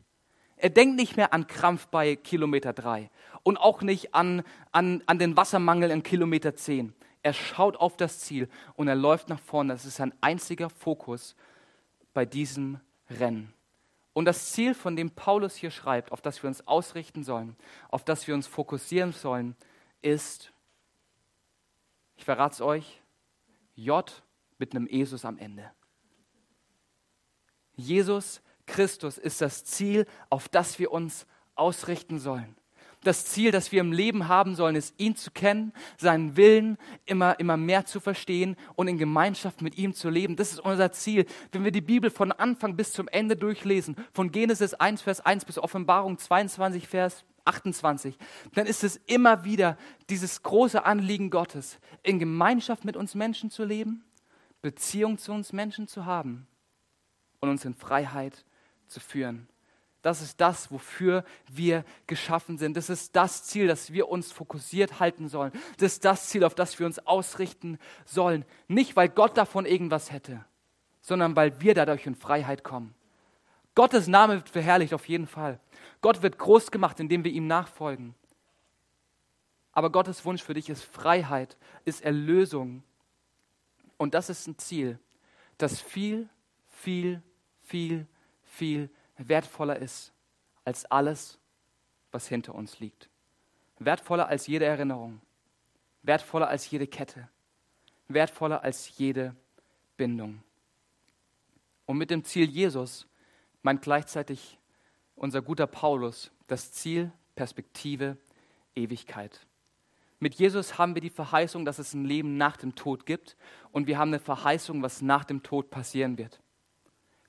Er 0.56 0.70
denkt 0.70 0.98
nicht 0.98 1.18
mehr 1.18 1.34
an 1.34 1.48
Krampf 1.48 1.88
bei 1.88 2.16
Kilometer 2.16 2.74
3 2.74 3.10
und 3.42 3.58
auch 3.58 3.82
nicht 3.82 4.14
an, 4.14 4.44
an, 4.72 5.02
an 5.08 5.18
den 5.18 5.36
Wassermangel 5.36 5.90
in 5.90 6.04
Kilometer 6.04 6.56
10. 6.56 6.94
Er 7.24 7.34
schaut 7.34 7.76
auf 7.76 7.98
das 7.98 8.20
Ziel 8.20 8.48
und 8.76 8.88
er 8.88 8.96
läuft 8.96 9.30
nach 9.30 9.40
vorne. 9.40 9.74
Das 9.74 9.84
ist 9.86 9.96
sein 9.96 10.14
einziger 10.22 10.70
Fokus 10.70 11.36
bei 12.14 12.24
diesem 12.24 12.80
Rennen. 13.10 13.52
Und 14.16 14.24
das 14.24 14.54
Ziel, 14.54 14.74
von 14.74 14.96
dem 14.96 15.12
Paulus 15.12 15.58
hier 15.58 15.72
schreibt, 15.72 16.14
auf 16.14 16.22
das 16.22 16.42
wir 16.42 16.48
uns 16.48 16.66
ausrichten 16.66 17.26
sollen, 17.26 17.58
auf 17.90 18.06
das 18.06 18.26
wir 18.28 18.34
uns 18.34 18.48
fokussieren 18.48 19.12
sollen, 19.12 19.58
ist, 20.02 20.54
ich 22.16 22.24
verrate 22.24 22.54
es 22.54 22.62
euch, 22.62 23.02
J 23.76 24.24
mit 24.58 24.74
einem 24.74 24.88
Jesus 24.88 25.26
am 25.26 25.38
Ende. 25.38 25.70
Jesus 27.74 28.42
Christus 28.66 29.18
ist 29.18 29.42
das 29.42 29.66
Ziel, 29.66 30.08
auf 30.30 30.48
das 30.48 30.80
wir 30.80 30.94
uns 30.94 31.28
ausrichten 31.56 32.18
sollen 32.18 32.56
das 33.06 33.26
Ziel, 33.26 33.52
das 33.52 33.72
wir 33.72 33.82
im 33.82 33.92
Leben 33.92 34.28
haben 34.28 34.56
sollen, 34.56 34.76
ist, 34.76 35.00
ihn 35.00 35.16
zu 35.16 35.32
kennen, 35.32 35.74
seinen 35.98 36.36
Willen 36.38 36.78
immer, 37.06 37.40
immer 37.40 37.56
mehr 37.56 37.86
zu 37.86 38.00
verstehen 38.00 38.56
und 38.76 38.88
in 38.88 38.98
Gemeinschaft 38.98 39.62
mit 39.62 39.78
ihm 39.78 39.94
zu 39.94 40.10
leben. 40.10 40.36
Das 40.36 40.52
ist 40.52 40.60
unser 40.60 40.92
Ziel. 40.92 41.26
Wenn 41.52 41.64
wir 41.64 41.72
die 41.72 41.82
Bibel 41.82 42.10
von 42.10 42.32
Anfang 42.32 42.76
bis 42.76 42.94
zum 42.94 43.08
Ende 43.08 43.36
durchlesen, 43.36 43.96
von 44.12 44.32
Genesis 44.32 44.74
1, 44.74 45.02
Vers 45.04 45.22
1 45.22 45.46
bis 45.46 45.60
Offenbarung 45.60 46.18
22, 46.18 46.88
Vers 46.88 47.24
28, 47.46 48.18
dann 48.54 48.66
ist 48.66 48.84
es 48.84 48.98
immer 49.06 49.44
wieder 49.44 49.78
dieses 50.10 50.42
große 50.42 50.84
Anliegen 50.84 51.30
Gottes, 51.30 51.80
in 52.02 52.18
Gemeinschaft 52.18 52.86
mit 52.86 52.98
uns 52.98 53.14
Menschen 53.14 53.52
zu 53.52 53.64
leben, 53.64 54.04
Beziehung 54.62 55.20
zu 55.20 55.32
uns 55.32 55.54
Menschen 55.54 55.88
zu 55.88 56.06
haben 56.06 56.48
und 57.40 57.50
uns 57.50 57.66
in 57.66 57.76
Freiheit 57.76 58.46
zu 58.88 59.00
führen. 59.00 59.48
Das 60.06 60.22
ist 60.22 60.40
das, 60.40 60.70
wofür 60.70 61.26
wir 61.48 61.84
geschaffen 62.06 62.60
sind. 62.60 62.78
Das 62.78 62.92
ist 62.92 63.16
das 63.16 63.44
Ziel, 63.46 63.66
das 63.66 63.92
wir 63.92 64.08
uns 64.08 64.32
fokussiert 64.32 65.00
halten 65.00 65.30
sollen. 65.30 65.52
Das 65.80 65.94
ist 65.94 66.06
das 66.06 66.30
Ziel, 66.30 66.44
auf 66.44 66.54
das 66.54 66.78
wir 66.78 66.86
uns 66.86 67.00
ausrichten 67.08 67.80
sollen. 68.06 68.46
Nicht, 68.68 68.96
weil 68.96 69.10
Gott 69.10 69.36
davon 69.36 69.66
irgendwas 69.66 70.12
hätte, 70.12 70.46
sondern 71.02 71.36
weil 71.36 71.60
wir 71.60 71.74
dadurch 71.74 72.06
in 72.06 72.14
Freiheit 72.14 72.64
kommen. 72.64 72.94
Gottes 73.74 74.06
Name 74.06 74.36
wird 74.36 74.50
verherrlicht 74.50 74.94
auf 74.94 75.10
jeden 75.10 75.26
Fall. 75.26 75.60
Gott 76.02 76.22
wird 76.22 76.38
groß 76.38 76.70
gemacht, 76.70 77.00
indem 77.00 77.24
wir 77.24 77.32
ihm 77.32 77.48
nachfolgen. 77.48 78.14
Aber 79.72 79.90
Gottes 79.90 80.24
Wunsch 80.24 80.44
für 80.44 80.54
dich 80.54 80.70
ist 80.70 80.84
Freiheit, 80.84 81.58
ist 81.84 82.06
Erlösung. 82.06 82.84
Und 83.98 84.14
das 84.14 84.30
ist 84.30 84.46
ein 84.46 84.60
Ziel, 84.60 85.00
das 85.58 85.82
viel, 85.82 86.30
viel, 86.68 87.24
viel, 87.64 88.06
viel 88.44 88.92
wertvoller 89.18 89.78
ist 89.78 90.12
als 90.64 90.86
alles, 90.86 91.38
was 92.12 92.28
hinter 92.28 92.56
uns 92.56 92.80
liegt. 92.80 93.10
Wertvoller 93.80 94.28
als 94.28 94.48
jede 94.48 94.66
Erinnerung. 94.66 95.22
Wertvoller 96.04 96.48
als 96.48 96.70
jede 96.70 96.88
Kette. 96.88 97.28
Wertvoller 98.08 98.64
als 98.64 98.98
jede 98.98 99.36
Bindung. 99.98 100.44
Und 101.86 101.98
mit 101.98 102.10
dem 102.10 102.24
Ziel 102.24 102.50
Jesus 102.50 103.08
meint 103.62 103.82
gleichzeitig 103.82 104.58
unser 105.16 105.42
guter 105.42 105.68
Paulus 105.68 106.32
das 106.48 106.72
Ziel, 106.72 107.12
Perspektive, 107.36 108.18
Ewigkeit. 108.76 109.46
Mit 110.20 110.36
Jesus 110.36 110.78
haben 110.78 110.96
wir 110.96 111.02
die 111.02 111.10
Verheißung, 111.10 111.66
dass 111.66 111.80
es 111.80 111.94
ein 111.94 112.06
Leben 112.06 112.38
nach 112.38 112.58
dem 112.58 112.76
Tod 112.76 113.06
gibt 113.06 113.36
und 113.72 113.88
wir 113.88 113.98
haben 113.98 114.10
eine 114.10 114.20
Verheißung, 114.20 114.82
was 114.82 115.02
nach 115.02 115.26
dem 115.26 115.44
Tod 115.44 115.70
passieren 115.70 116.18
wird. 116.18 116.40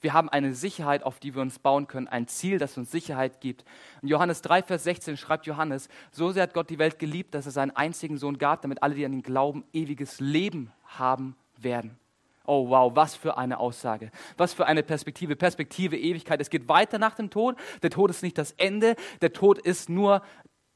Wir 0.01 0.13
haben 0.13 0.29
eine 0.29 0.55
Sicherheit, 0.55 1.03
auf 1.03 1.19
die 1.19 1.35
wir 1.35 1.43
uns 1.43 1.59
bauen 1.59 1.87
können, 1.87 2.09
ein 2.09 2.29
Ziel, 2.29 2.59
das 2.59 2.77
uns 2.77 2.91
Sicherheit 2.91 3.41
gibt. 3.41 3.65
In 4.03 4.09
Johannes 4.09 4.43
3, 4.43 4.63
Vers 4.63 4.85
16 4.85 5.17
schreibt 5.17 5.47
Johannes, 5.47 5.89
so 6.11 6.33
sehr 6.33 6.45
hat 6.45 6.55
Gott 6.55 6.71
die 6.71 6.79
Welt 6.79 6.99
geliebt, 6.99 7.35
dass 7.35 7.47
er 7.47 7.53
seinen 7.53 7.71
einzigen 7.71 8.19
Sohn 8.19 8.39
gab, 8.39 8.63
damit 8.63 8.83
alle, 8.83 8.95
die 8.95 9.05
an 9.05 9.13
ihn 9.13 9.23
glauben, 9.23 9.65
ewiges 9.73 10.21
Leben 10.21 10.71
haben 10.85 11.37
werden. 11.57 11.99
Oh 12.45 12.69
wow, 12.69 12.95
was 12.95 13.17
für 13.17 13.37
eine 13.37 13.59
Aussage, 13.59 14.13
was 14.37 14.55
für 14.55 14.67
eine 14.67 14.85
Perspektive, 14.85 15.35
Perspektive 15.35 15.99
Ewigkeit. 15.99 16.41
Es 16.41 16.51
geht 16.51 16.69
weiter 16.69 16.99
nach 16.99 17.17
dem 17.17 17.29
Tod. 17.29 17.57
Der 17.83 17.91
Tod 17.91 18.11
ist 18.11 18.23
nicht 18.23 18.39
das 18.39 18.53
Ende, 18.53 18.95
der 19.21 19.33
Tod 19.33 19.59
ist 19.59 19.89
nur 19.89 20.23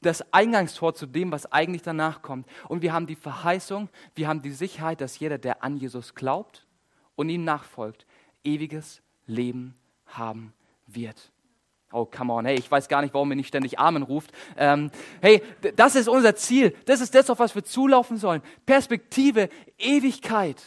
das 0.01 0.33
Eingangstor 0.33 0.93
zu 0.93 1.05
dem, 1.05 1.31
was 1.31 1.49
eigentlich 1.51 1.83
danach 1.83 2.21
kommt. 2.21 2.47
Und 2.67 2.81
wir 2.81 2.91
haben 2.91 3.07
die 3.07 3.15
Verheißung, 3.15 3.87
wir 4.15 4.27
haben 4.27 4.41
die 4.41 4.51
Sicherheit, 4.51 4.99
dass 4.99 5.19
jeder, 5.19 5.37
der 5.37 5.63
an 5.63 5.77
Jesus 5.77 6.15
glaubt 6.15 6.67
und 7.15 7.29
ihm 7.29 7.45
nachfolgt, 7.45 8.05
ewiges 8.43 9.01
Leben 9.25 9.75
haben 10.05 10.53
wird. 10.87 11.31
Oh, 11.93 12.05
come 12.05 12.31
on, 12.31 12.45
hey, 12.45 12.55
ich 12.55 12.71
weiß 12.71 12.87
gar 12.87 13.01
nicht, 13.01 13.13
warum 13.13 13.31
ihr 13.31 13.35
nicht 13.35 13.49
ständig 13.49 13.77
Amen 13.77 14.03
ruft. 14.03 14.31
Ähm, 14.57 14.91
hey, 15.21 15.43
das 15.75 15.95
ist 15.95 16.07
unser 16.07 16.35
Ziel. 16.35 16.73
Das 16.85 17.01
ist 17.01 17.13
das, 17.13 17.29
auf 17.29 17.39
was 17.39 17.53
wir 17.53 17.63
zulaufen 17.63 18.17
sollen. 18.17 18.41
Perspektive, 18.65 19.49
Ewigkeit. 19.77 20.61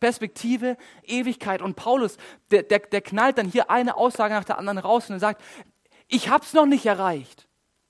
Perspektive, 0.00 0.76
Ewigkeit. 1.04 1.62
Und 1.62 1.76
Paulus, 1.76 2.16
der, 2.50 2.64
der, 2.64 2.80
der 2.80 3.02
knallt 3.02 3.38
dann 3.38 3.46
hier 3.46 3.70
eine 3.70 3.96
Aussage 3.96 4.34
nach 4.34 4.44
der 4.44 4.58
anderen 4.58 4.78
raus 4.78 5.08
und 5.10 5.20
sagt, 5.20 5.40
ich 6.08 6.28
habe 6.28 6.44
es 6.44 6.52
noch 6.52 6.66
nicht 6.66 6.86
erreicht. 6.86 7.46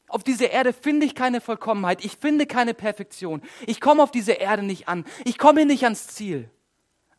Auf 0.09 0.22
dieser 0.22 0.50
Erde 0.50 0.72
finde 0.74 1.07
ich 1.07 1.14
keine 1.14 1.40
Vollkommenheit. 1.40 2.05
Ich 2.05 2.16
finde 2.18 2.46
keine 2.46 2.74
Perfektion. 2.74 3.40
Ich 3.66 3.81
komme 3.81 4.03
auf 4.03 4.11
diese 4.11 4.33
Erde 4.33 4.62
nicht 4.62 4.88
an. 4.88 5.05
Ich 5.24 5.38
komme 5.38 5.64
nicht 5.64 5.85
ans 5.85 6.09
Ziel. 6.09 6.50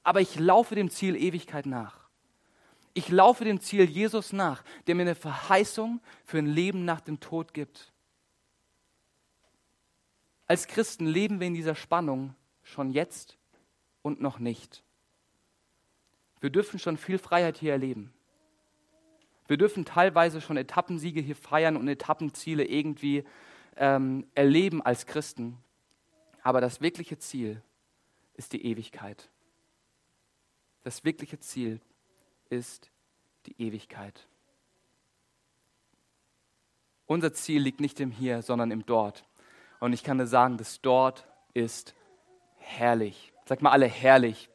Aber 0.03 0.21
ich 0.21 0.39
laufe 0.39 0.75
dem 0.75 0.91
Ziel 0.91 1.15
Ewigkeit 1.15 1.65
nach. 1.65 2.04
Ich 2.97 3.09
laufe 3.09 3.43
dem 3.43 3.59
Ziel 3.59 3.83
Jesus 3.83 4.31
nach, 4.31 4.63
der 4.87 4.95
mir 4.95 5.01
eine 5.01 5.15
Verheißung 5.15 5.99
für 6.23 6.37
ein 6.37 6.47
Leben 6.47 6.85
nach 6.85 7.01
dem 7.01 7.19
Tod 7.19 7.53
gibt. 7.53 7.91
Als 10.47 10.65
Christen 10.67 11.05
leben 11.05 11.41
wir 11.41 11.47
in 11.47 11.53
dieser 11.53 11.75
Spannung 11.75 12.35
schon 12.63 12.91
jetzt 12.91 13.37
und 14.01 14.21
noch 14.21 14.39
nicht. 14.39 14.81
Wir 16.39 16.49
dürfen 16.49 16.79
schon 16.79 16.95
viel 16.95 17.17
Freiheit 17.17 17.57
hier 17.57 17.73
erleben. 17.73 18.13
Wir 19.47 19.57
dürfen 19.57 19.83
teilweise 19.83 20.39
schon 20.39 20.55
Etappensiege 20.55 21.19
hier 21.19 21.35
feiern 21.35 21.75
und 21.75 21.89
Etappenziele 21.89 22.63
irgendwie 22.63 23.25
ähm, 23.75 24.25
erleben 24.35 24.81
als 24.81 25.05
Christen. 25.05 25.57
Aber 26.43 26.61
das 26.61 26.79
wirkliche 26.79 27.17
Ziel 27.17 27.61
ist 28.35 28.53
die 28.53 28.65
Ewigkeit. 28.65 29.29
Das 30.83 31.03
wirkliche 31.03 31.39
Ziel 31.39 31.81
ist 32.49 32.89
die 33.45 33.61
Ewigkeit. 33.61 34.27
Unser 37.07 37.33
Ziel 37.33 37.61
liegt 37.61 37.79
nicht 37.79 37.99
im 37.99 38.11
Hier, 38.11 38.41
sondern 38.41 38.71
im 38.71 38.85
Dort. 38.85 39.25
Und 39.79 39.93
ich 39.93 40.03
kann 40.03 40.17
dir 40.17 40.27
sagen, 40.27 40.57
das 40.57 40.81
Dort 40.81 41.27
ist 41.53 41.93
herrlich. 42.57 43.31
Sag 43.45 43.61
mal 43.61 43.71
alle 43.71 43.85
herrlich. 43.85 44.49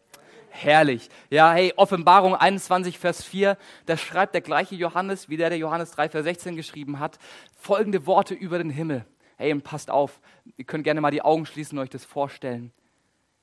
Herrlich. 0.49 1.09
Ja, 1.31 1.53
hey, 1.53 1.73
Offenbarung 1.77 2.35
21, 2.35 2.99
Vers 2.99 3.23
4, 3.23 3.57
da 3.87 3.97
schreibt 3.97 4.35
der 4.35 4.41
gleiche 4.41 4.75
Johannes, 4.75 5.29
wie 5.29 5.37
der, 5.37 5.49
der 5.49 5.59
Johannes 5.59 5.93
3, 5.93 6.09
Vers 6.09 6.25
16 6.25 6.57
geschrieben 6.57 6.99
hat, 6.99 7.19
folgende 7.57 8.05
Worte 8.07 8.35
über 8.35 8.59
den 8.59 8.71
Himmel. 8.71 9.07
Hey, 9.37 9.53
und 9.53 9.63
passt 9.63 9.91
auf, 9.91 10.21
ihr 10.57 10.65
könnt 10.65 10.83
gerne 10.83 11.01
mal 11.01 11.13
die 11.13 11.23
Augen 11.23 11.47
schließen 11.47 11.79
und 11.79 11.85
euch 11.85 11.91
das 11.91 12.05
vorstellen. 12.05 12.73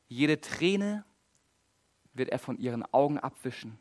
Jede 0.10 0.42
Träne 0.42 1.06
wird 2.14 2.30
er 2.30 2.40
von 2.40 2.58
ihren 2.58 2.84
Augen 2.94 3.18
abwischen. 3.18 3.80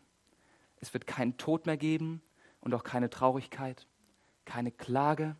Es 0.81 0.93
wird 0.95 1.07
keinen 1.07 1.37
Tod 1.37 1.67
mehr 1.67 1.77
geben 1.77 2.23
und 2.61 2.75
auch 2.75 2.85
keine 2.85 3.11
Traurigkeit, 3.11 3.87
keine 4.45 4.71
Klage, 4.71 5.37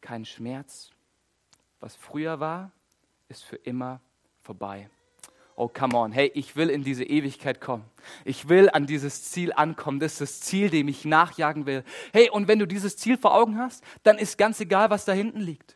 kein 0.00 0.24
Schmerz. 0.24 0.90
Was 1.80 1.96
früher 1.96 2.40
war, 2.40 2.72
ist 3.28 3.44
für 3.44 3.56
immer 3.56 4.00
vorbei. 4.40 4.88
Oh, 5.58 5.68
come 5.68 5.96
on. 5.96 6.12
Hey, 6.12 6.30
ich 6.34 6.54
will 6.54 6.68
in 6.68 6.84
diese 6.84 7.04
Ewigkeit 7.04 7.62
kommen. 7.62 7.84
Ich 8.26 8.50
will 8.50 8.68
an 8.68 8.86
dieses 8.86 9.24
Ziel 9.24 9.54
ankommen. 9.54 10.00
Das 10.00 10.12
ist 10.12 10.20
das 10.20 10.40
Ziel, 10.40 10.68
dem 10.68 10.86
ich 10.86 11.06
nachjagen 11.06 11.64
will. 11.64 11.82
Hey, 12.12 12.28
und 12.28 12.46
wenn 12.46 12.58
du 12.58 12.66
dieses 12.66 12.98
Ziel 12.98 13.16
vor 13.16 13.34
Augen 13.34 13.58
hast, 13.58 13.82
dann 14.02 14.18
ist 14.18 14.36
ganz 14.36 14.60
egal, 14.60 14.90
was 14.90 15.06
da 15.06 15.12
hinten 15.12 15.40
liegt. 15.40 15.75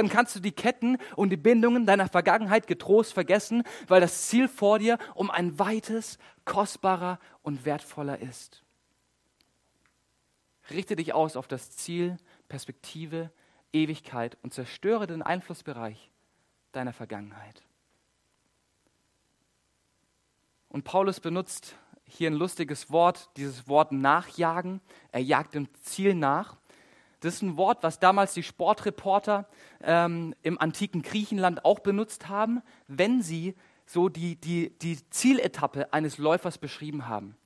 Dann 0.00 0.08
kannst 0.08 0.34
du 0.34 0.40
die 0.40 0.52
Ketten 0.52 0.96
und 1.14 1.28
die 1.28 1.36
Bindungen 1.36 1.84
deiner 1.84 2.08
Vergangenheit 2.08 2.66
getrost 2.66 3.12
vergessen, 3.12 3.64
weil 3.86 4.00
das 4.00 4.28
Ziel 4.28 4.48
vor 4.48 4.78
dir 4.78 4.96
um 5.14 5.30
ein 5.30 5.58
weites, 5.58 6.16
kostbarer 6.46 7.18
und 7.42 7.66
wertvoller 7.66 8.18
ist. 8.18 8.64
Richte 10.70 10.96
dich 10.96 11.12
aus 11.12 11.36
auf 11.36 11.48
das 11.48 11.72
Ziel, 11.72 12.16
Perspektive, 12.48 13.30
Ewigkeit 13.74 14.38
und 14.40 14.54
zerstöre 14.54 15.06
den 15.06 15.20
Einflussbereich 15.20 16.10
deiner 16.72 16.94
Vergangenheit. 16.94 17.62
Und 20.70 20.84
Paulus 20.84 21.20
benutzt 21.20 21.76
hier 22.06 22.30
ein 22.30 22.36
lustiges 22.36 22.90
Wort, 22.90 23.28
dieses 23.36 23.68
Wort 23.68 23.92
nachjagen. 23.92 24.80
Er 25.12 25.20
jagt 25.20 25.52
dem 25.52 25.68
Ziel 25.82 26.14
nach. 26.14 26.56
Das 27.20 27.34
ist 27.34 27.42
ein 27.42 27.56
Wort, 27.56 27.82
was 27.82 27.98
damals 27.98 28.34
die 28.34 28.42
Sportreporter 28.42 29.46
ähm, 29.82 30.34
im 30.42 30.58
antiken 30.60 31.02
Griechenland 31.02 31.64
auch 31.64 31.80
benutzt 31.80 32.28
haben, 32.28 32.62
wenn 32.88 33.22
sie 33.22 33.54
so 33.84 34.08
die, 34.08 34.36
die, 34.36 34.70
die 34.78 34.98
Zieletappe 35.10 35.92
eines 35.92 36.18
Läufers 36.18 36.58
beschrieben 36.58 37.08
haben. 37.08 37.36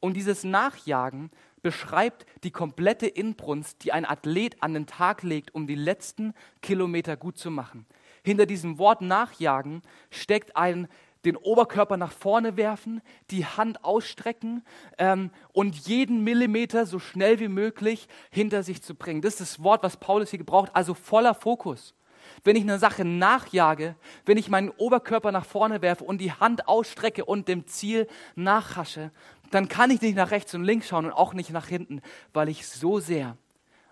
Und 0.00 0.14
dieses 0.14 0.44
Nachjagen 0.44 1.30
beschreibt 1.62 2.26
die 2.42 2.50
komplette 2.50 3.06
Inbrunst, 3.06 3.84
die 3.84 3.92
ein 3.92 4.04
Athlet 4.04 4.62
an 4.62 4.74
den 4.74 4.86
Tag 4.86 5.22
legt, 5.22 5.54
um 5.54 5.66
die 5.66 5.74
letzten 5.74 6.34
Kilometer 6.60 7.16
gut 7.16 7.38
zu 7.38 7.50
machen. 7.50 7.86
Hinter 8.22 8.44
diesem 8.44 8.78
Wort 8.78 9.00
Nachjagen 9.00 9.80
steckt 10.10 10.56
ein 10.56 10.88
den 11.24 11.36
Oberkörper 11.36 11.96
nach 11.96 12.12
vorne 12.12 12.56
werfen, 12.56 13.00
die 13.30 13.46
Hand 13.46 13.84
ausstrecken 13.84 14.64
ähm, 14.98 15.30
und 15.52 15.76
jeden 15.86 16.22
Millimeter 16.24 16.86
so 16.86 16.98
schnell 16.98 17.40
wie 17.40 17.48
möglich 17.48 18.08
hinter 18.30 18.62
sich 18.62 18.82
zu 18.82 18.94
bringen. 18.94 19.22
Das 19.22 19.34
ist 19.34 19.40
das 19.40 19.62
Wort, 19.62 19.82
was 19.82 19.96
Paulus 19.96 20.30
hier 20.30 20.38
gebraucht, 20.38 20.70
also 20.74 20.94
voller 20.94 21.34
Fokus. 21.34 21.94
Wenn 22.42 22.56
ich 22.56 22.62
eine 22.62 22.78
Sache 22.78 23.04
nachjage, 23.04 23.96
wenn 24.24 24.38
ich 24.38 24.48
meinen 24.48 24.70
Oberkörper 24.70 25.32
nach 25.32 25.44
vorne 25.44 25.82
werfe 25.82 26.04
und 26.04 26.18
die 26.18 26.32
Hand 26.32 26.68
ausstrecke 26.68 27.24
und 27.24 27.48
dem 27.48 27.66
Ziel 27.66 28.08
nachhasche, 28.34 29.10
dann 29.50 29.68
kann 29.68 29.90
ich 29.90 30.00
nicht 30.00 30.16
nach 30.16 30.30
rechts 30.30 30.54
und 30.54 30.64
links 30.64 30.88
schauen 30.88 31.06
und 31.06 31.12
auch 31.12 31.34
nicht 31.34 31.50
nach 31.50 31.68
hinten, 31.68 32.00
weil 32.32 32.48
ich 32.48 32.66
so 32.66 32.98
sehr 32.98 33.36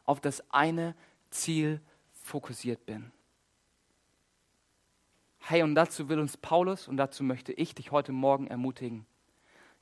auf 0.05 0.21
das 0.21 0.43
eine 0.51 0.95
Ziel 1.31 1.81
fokussiert 2.13 2.85
bin. 2.87 3.13
Hey, 5.45 5.65
und 5.65 5.75
dazu 5.75 6.09
will 6.09 6.21
uns 6.21 6.37
Paulus 6.37 6.87
und 6.87 6.97
dazu 6.97 7.25
möchte 7.25 7.53
ich 7.53 7.75
dich 7.75 7.91
heute 7.91 8.13
Morgen 8.13 8.47
ermutigen. 8.47 9.07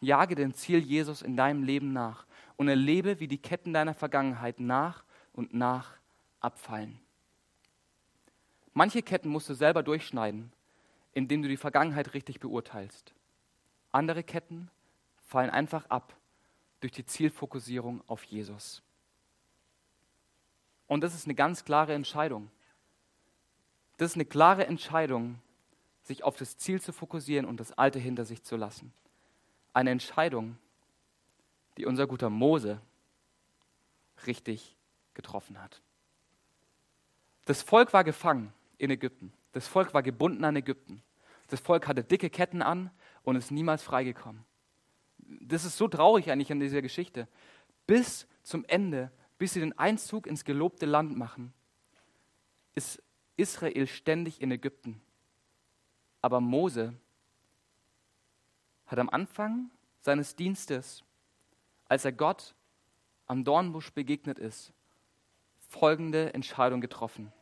Jage 0.00 0.34
dem 0.34 0.54
Ziel 0.54 0.78
Jesus 0.78 1.20
in 1.20 1.36
deinem 1.36 1.62
Leben 1.62 1.92
nach 1.92 2.24
und 2.56 2.68
erlebe, 2.68 3.20
wie 3.20 3.28
die 3.28 3.36
Ketten 3.36 3.74
deiner 3.74 3.92
Vergangenheit 3.92 4.58
nach 4.58 5.04
und 5.34 5.52
nach 5.52 5.92
abfallen. 6.40 6.98
Manche 8.72 9.02
Ketten 9.02 9.28
musst 9.28 9.50
du 9.50 9.54
selber 9.54 9.82
durchschneiden, 9.82 10.50
indem 11.12 11.42
du 11.42 11.48
die 11.48 11.58
Vergangenheit 11.58 12.14
richtig 12.14 12.40
beurteilst. 12.40 13.12
Andere 13.92 14.22
Ketten 14.22 14.70
fallen 15.26 15.50
einfach 15.50 15.84
ab 15.90 16.16
durch 16.80 16.92
die 16.92 17.04
Zielfokussierung 17.04 18.02
auf 18.06 18.24
Jesus. 18.24 18.82
Und 20.86 21.02
das 21.02 21.14
ist 21.14 21.26
eine 21.26 21.34
ganz 21.34 21.66
klare 21.66 21.92
Entscheidung. 21.92 22.50
Das 23.98 24.12
ist 24.12 24.16
eine 24.16 24.24
klare 24.24 24.66
Entscheidung, 24.66 25.38
sich 26.10 26.24
auf 26.24 26.36
das 26.36 26.58
Ziel 26.58 26.80
zu 26.80 26.92
fokussieren 26.92 27.46
und 27.46 27.60
das 27.60 27.70
Alte 27.70 28.00
hinter 28.00 28.24
sich 28.24 28.42
zu 28.42 28.56
lassen. 28.56 28.92
Eine 29.72 29.90
Entscheidung, 29.90 30.58
die 31.78 31.86
unser 31.86 32.08
guter 32.08 32.30
Mose 32.30 32.80
richtig 34.26 34.76
getroffen 35.14 35.62
hat. 35.62 35.80
Das 37.44 37.62
Volk 37.62 37.92
war 37.92 38.02
gefangen 38.02 38.52
in 38.76 38.90
Ägypten. 38.90 39.32
Das 39.52 39.68
Volk 39.68 39.94
war 39.94 40.02
gebunden 40.02 40.42
an 40.44 40.56
Ägypten. 40.56 41.00
Das 41.46 41.60
Volk 41.60 41.86
hatte 41.86 42.02
dicke 42.02 42.28
Ketten 42.28 42.60
an 42.60 42.90
und 43.22 43.36
ist 43.36 43.52
niemals 43.52 43.84
freigekommen. 43.84 44.44
Das 45.18 45.64
ist 45.64 45.76
so 45.76 45.86
traurig 45.86 46.28
eigentlich 46.30 46.50
an 46.50 46.58
dieser 46.58 46.82
Geschichte. 46.82 47.28
Bis 47.86 48.26
zum 48.42 48.64
Ende, 48.64 49.12
bis 49.38 49.52
sie 49.52 49.60
den 49.60 49.78
Einzug 49.78 50.26
ins 50.26 50.44
gelobte 50.44 50.86
Land 50.86 51.16
machen, 51.16 51.52
ist 52.74 53.00
Israel 53.36 53.86
ständig 53.86 54.40
in 54.40 54.50
Ägypten 54.50 55.00
aber 56.22 56.40
Mose 56.40 56.94
hat 58.86 58.98
am 58.98 59.08
Anfang 59.10 59.70
seines 60.00 60.36
Dienstes, 60.36 61.04
als 61.86 62.04
er 62.04 62.12
Gott 62.12 62.54
am 63.26 63.44
Dornbusch 63.44 63.92
begegnet 63.92 64.38
ist, 64.38 64.72
folgende 65.68 66.34
Entscheidung 66.34 66.80
getroffen. 66.80 67.32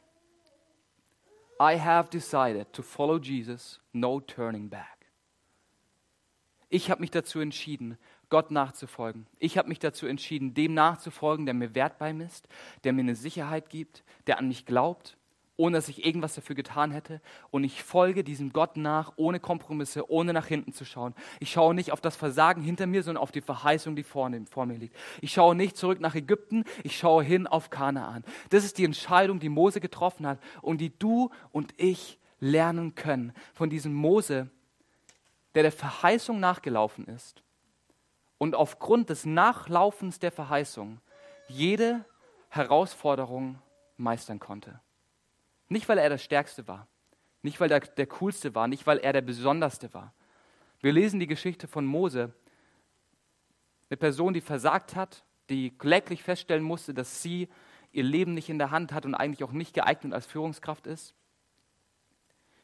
I 1.60 1.78
have 1.78 2.10
decided 2.10 2.72
to 2.72 2.82
follow 2.82 3.18
Jesus, 3.18 3.80
no 3.92 4.20
turning 4.20 4.68
back. 4.70 4.98
Ich 6.68 6.90
habe 6.90 7.00
mich 7.00 7.10
dazu 7.10 7.40
entschieden, 7.40 7.98
Gott 8.28 8.50
nachzufolgen. 8.50 9.26
Ich 9.38 9.56
habe 9.56 9.68
mich 9.68 9.78
dazu 9.78 10.06
entschieden, 10.06 10.52
dem 10.54 10.74
nachzufolgen, 10.74 11.46
der 11.46 11.54
mir 11.54 11.74
Wert 11.74 11.98
beimisst, 11.98 12.46
der 12.84 12.92
mir 12.92 13.00
eine 13.00 13.16
Sicherheit 13.16 13.70
gibt, 13.70 14.04
der 14.26 14.38
an 14.38 14.48
mich 14.48 14.66
glaubt 14.66 15.17
ohne 15.58 15.76
dass 15.76 15.88
ich 15.88 16.06
irgendwas 16.06 16.34
dafür 16.34 16.56
getan 16.56 16.92
hätte. 16.92 17.20
Und 17.50 17.64
ich 17.64 17.82
folge 17.82 18.24
diesem 18.24 18.52
Gott 18.52 18.76
nach, 18.76 19.12
ohne 19.16 19.40
Kompromisse, 19.40 20.10
ohne 20.10 20.32
nach 20.32 20.46
hinten 20.46 20.72
zu 20.72 20.84
schauen. 20.84 21.14
Ich 21.40 21.50
schaue 21.50 21.74
nicht 21.74 21.92
auf 21.92 22.00
das 22.00 22.16
Versagen 22.16 22.62
hinter 22.62 22.86
mir, 22.86 23.02
sondern 23.02 23.22
auf 23.22 23.32
die 23.32 23.40
Verheißung, 23.40 23.96
die 23.96 24.04
vor, 24.04 24.30
vor 24.48 24.66
mir 24.66 24.78
liegt. 24.78 24.96
Ich 25.20 25.32
schaue 25.32 25.54
nicht 25.54 25.76
zurück 25.76 26.00
nach 26.00 26.14
Ägypten, 26.14 26.64
ich 26.84 26.96
schaue 26.96 27.24
hin 27.24 27.46
auf 27.46 27.70
Kanaan. 27.70 28.24
Das 28.50 28.64
ist 28.64 28.78
die 28.78 28.84
Entscheidung, 28.84 29.40
die 29.40 29.48
Mose 29.48 29.80
getroffen 29.80 30.26
hat 30.26 30.38
und 30.62 30.80
die 30.80 30.96
du 30.96 31.30
und 31.50 31.74
ich 31.76 32.18
lernen 32.40 32.94
können 32.94 33.32
von 33.52 33.68
diesem 33.68 33.92
Mose, 33.92 34.48
der 35.54 35.64
der 35.64 35.72
Verheißung 35.72 36.38
nachgelaufen 36.38 37.04
ist 37.06 37.42
und 38.38 38.54
aufgrund 38.54 39.10
des 39.10 39.26
Nachlaufens 39.26 40.20
der 40.20 40.30
Verheißung 40.30 41.00
jede 41.48 42.04
Herausforderung 42.48 43.58
meistern 43.96 44.38
konnte. 44.38 44.80
Nicht, 45.68 45.88
weil 45.88 45.98
er 45.98 46.08
der 46.08 46.18
Stärkste 46.18 46.66
war, 46.66 46.88
nicht, 47.42 47.60
weil 47.60 47.70
er 47.70 47.80
der 47.80 48.06
Coolste 48.06 48.54
war, 48.54 48.68
nicht, 48.68 48.86
weil 48.86 48.98
er 48.98 49.12
der 49.12 49.20
Besonderste 49.20 49.92
war. 49.94 50.14
Wir 50.80 50.92
lesen 50.92 51.20
die 51.20 51.26
Geschichte 51.26 51.68
von 51.68 51.84
Mose, 51.84 52.32
eine 53.90 53.96
Person, 53.96 54.34
die 54.34 54.40
versagt 54.40 54.96
hat, 54.96 55.24
die 55.48 55.70
kläglich 55.70 56.22
feststellen 56.22 56.62
musste, 56.62 56.94
dass 56.94 57.22
sie 57.22 57.48
ihr 57.92 58.04
Leben 58.04 58.34
nicht 58.34 58.48
in 58.48 58.58
der 58.58 58.70
Hand 58.70 58.92
hat 58.92 59.06
und 59.06 59.14
eigentlich 59.14 59.44
auch 59.44 59.52
nicht 59.52 59.74
geeignet 59.74 60.12
als 60.12 60.26
Führungskraft 60.26 60.86
ist. 60.86 61.14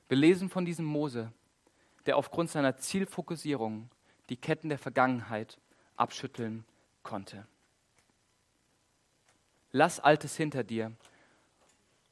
Wir 0.09 0.19
lesen 0.19 0.51
von 0.51 0.65
diesem 0.65 0.85
Mose, 0.85 1.33
der 2.07 2.17
aufgrund 2.19 2.51
seiner 2.51 2.77
Zielfokussierung 2.77 3.91
die 4.29 4.37
Ketten 4.37 4.69
der 4.69 4.79
Vergangenheit 4.79 5.59
abschütteln 5.97 6.65
konnte. 7.03 7.47
Lass 9.73 9.99
Altes 9.99 10.37
hinter 10.37 10.63
dir 10.63 10.93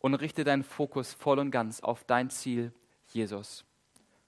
und 0.02 0.14
richte 0.14 0.44
deinen 0.44 0.64
Fokus 0.64 1.14
voll 1.14 1.38
und 1.38 1.50
ganz 1.50 1.80
auf 1.80 2.04
dein 2.04 2.28
Ziel, 2.28 2.72
Jesus, 3.06 3.64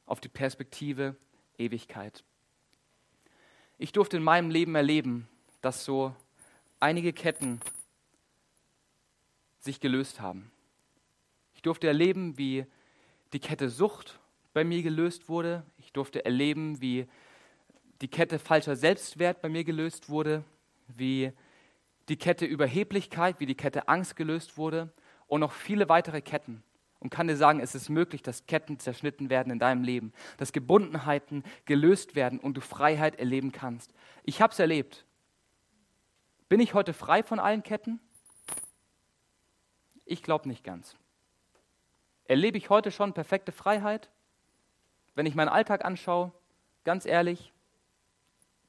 auf 0.07 0.21
die 0.21 0.29
Perspektive 0.29 1.17
Ewigkeit. 1.59 2.25
Ich 3.77 3.93
durfte 3.93 4.17
in 4.17 4.23
meinem 4.23 4.51
Leben 4.51 4.77
erleben, 4.77 5.29
dass 5.61 5.85
so 5.85 6.15
einige 6.79 7.13
Ketten 7.13 7.61
sich 9.59 9.81
gelöst 9.81 10.21
haben. 10.21 10.53
Ich 11.55 11.63
durfte 11.63 11.89
erleben, 11.89 12.39
wie 12.39 12.67
die 13.33 13.41
Kette 13.41 13.69
Sucht 13.69 14.21
bei 14.53 14.63
mir 14.63 14.83
gelöst 14.83 15.29
wurde. 15.29 15.67
Ich 15.77 15.93
durfte 15.93 16.25
erleben, 16.25 16.81
wie 16.81 17.09
die 18.01 18.09
Kette 18.09 18.39
falscher 18.39 18.77
Selbstwert 18.77 19.43
bei 19.43 19.49
mir 19.49 19.65
gelöst 19.65 20.09
wurde, 20.09 20.45
wie 20.87 21.33
die 22.09 22.17
Kette 22.17 22.45
Überheblichkeit, 22.45 23.41
wie 23.41 23.47
die 23.47 23.57
Kette 23.57 23.89
Angst 23.89 24.15
gelöst 24.15 24.57
wurde 24.57 24.93
und 25.35 25.41
noch 25.41 25.51
viele 25.51 25.89
weitere 25.89 26.21
Ketten. 26.21 26.63
Und 27.01 27.11
kann 27.11 27.27
dir 27.27 27.37
sagen, 27.37 27.59
es 27.59 27.75
ist 27.75 27.89
möglich, 27.89 28.23
dass 28.23 28.47
Ketten 28.47 28.79
zerschnitten 28.79 29.31
werden 29.31 29.51
in 29.53 29.59
deinem 29.59 29.83
Leben, 29.83 30.13
dass 30.37 30.53
Gebundenheiten 30.53 31.43
gelöst 31.65 32.15
werden 32.15 32.39
und 32.39 32.57
du 32.57 32.61
Freiheit 32.61 33.19
erleben 33.19 33.51
kannst. 33.51 33.93
Ich 34.23 34.41
habe 34.41 34.53
es 34.53 34.61
erlebt. 34.61 35.05
Bin 36.49 36.61
ich 36.61 36.73
heute 36.73 36.93
frei 36.93 37.25
von 37.25 37.41
allen 37.41 37.65
Ketten? 37.65 37.99
Ich 40.05 40.23
glaube 40.23 40.49
nicht 40.49 40.63
ganz. 40.63 40.95
Erlebe 42.27 42.57
ich 42.57 42.71
heute 42.71 42.93
schon 42.93 43.13
perfekte 43.13 43.51
Freiheit? 43.51 44.11
Wenn 45.17 45.27
ich 45.27 45.35
meinen 45.35 45.49
Alltag 45.49 45.85
anschaue, 45.85 46.31
ganz 46.85 47.07
ehrlich, 47.07 47.53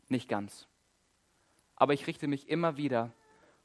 nicht 0.08 0.28
ganz. 0.28 0.68
Aber 1.76 1.94
ich 1.94 2.08
richte 2.08 2.28
mich 2.28 2.50
immer 2.50 2.76
wieder 2.76 3.12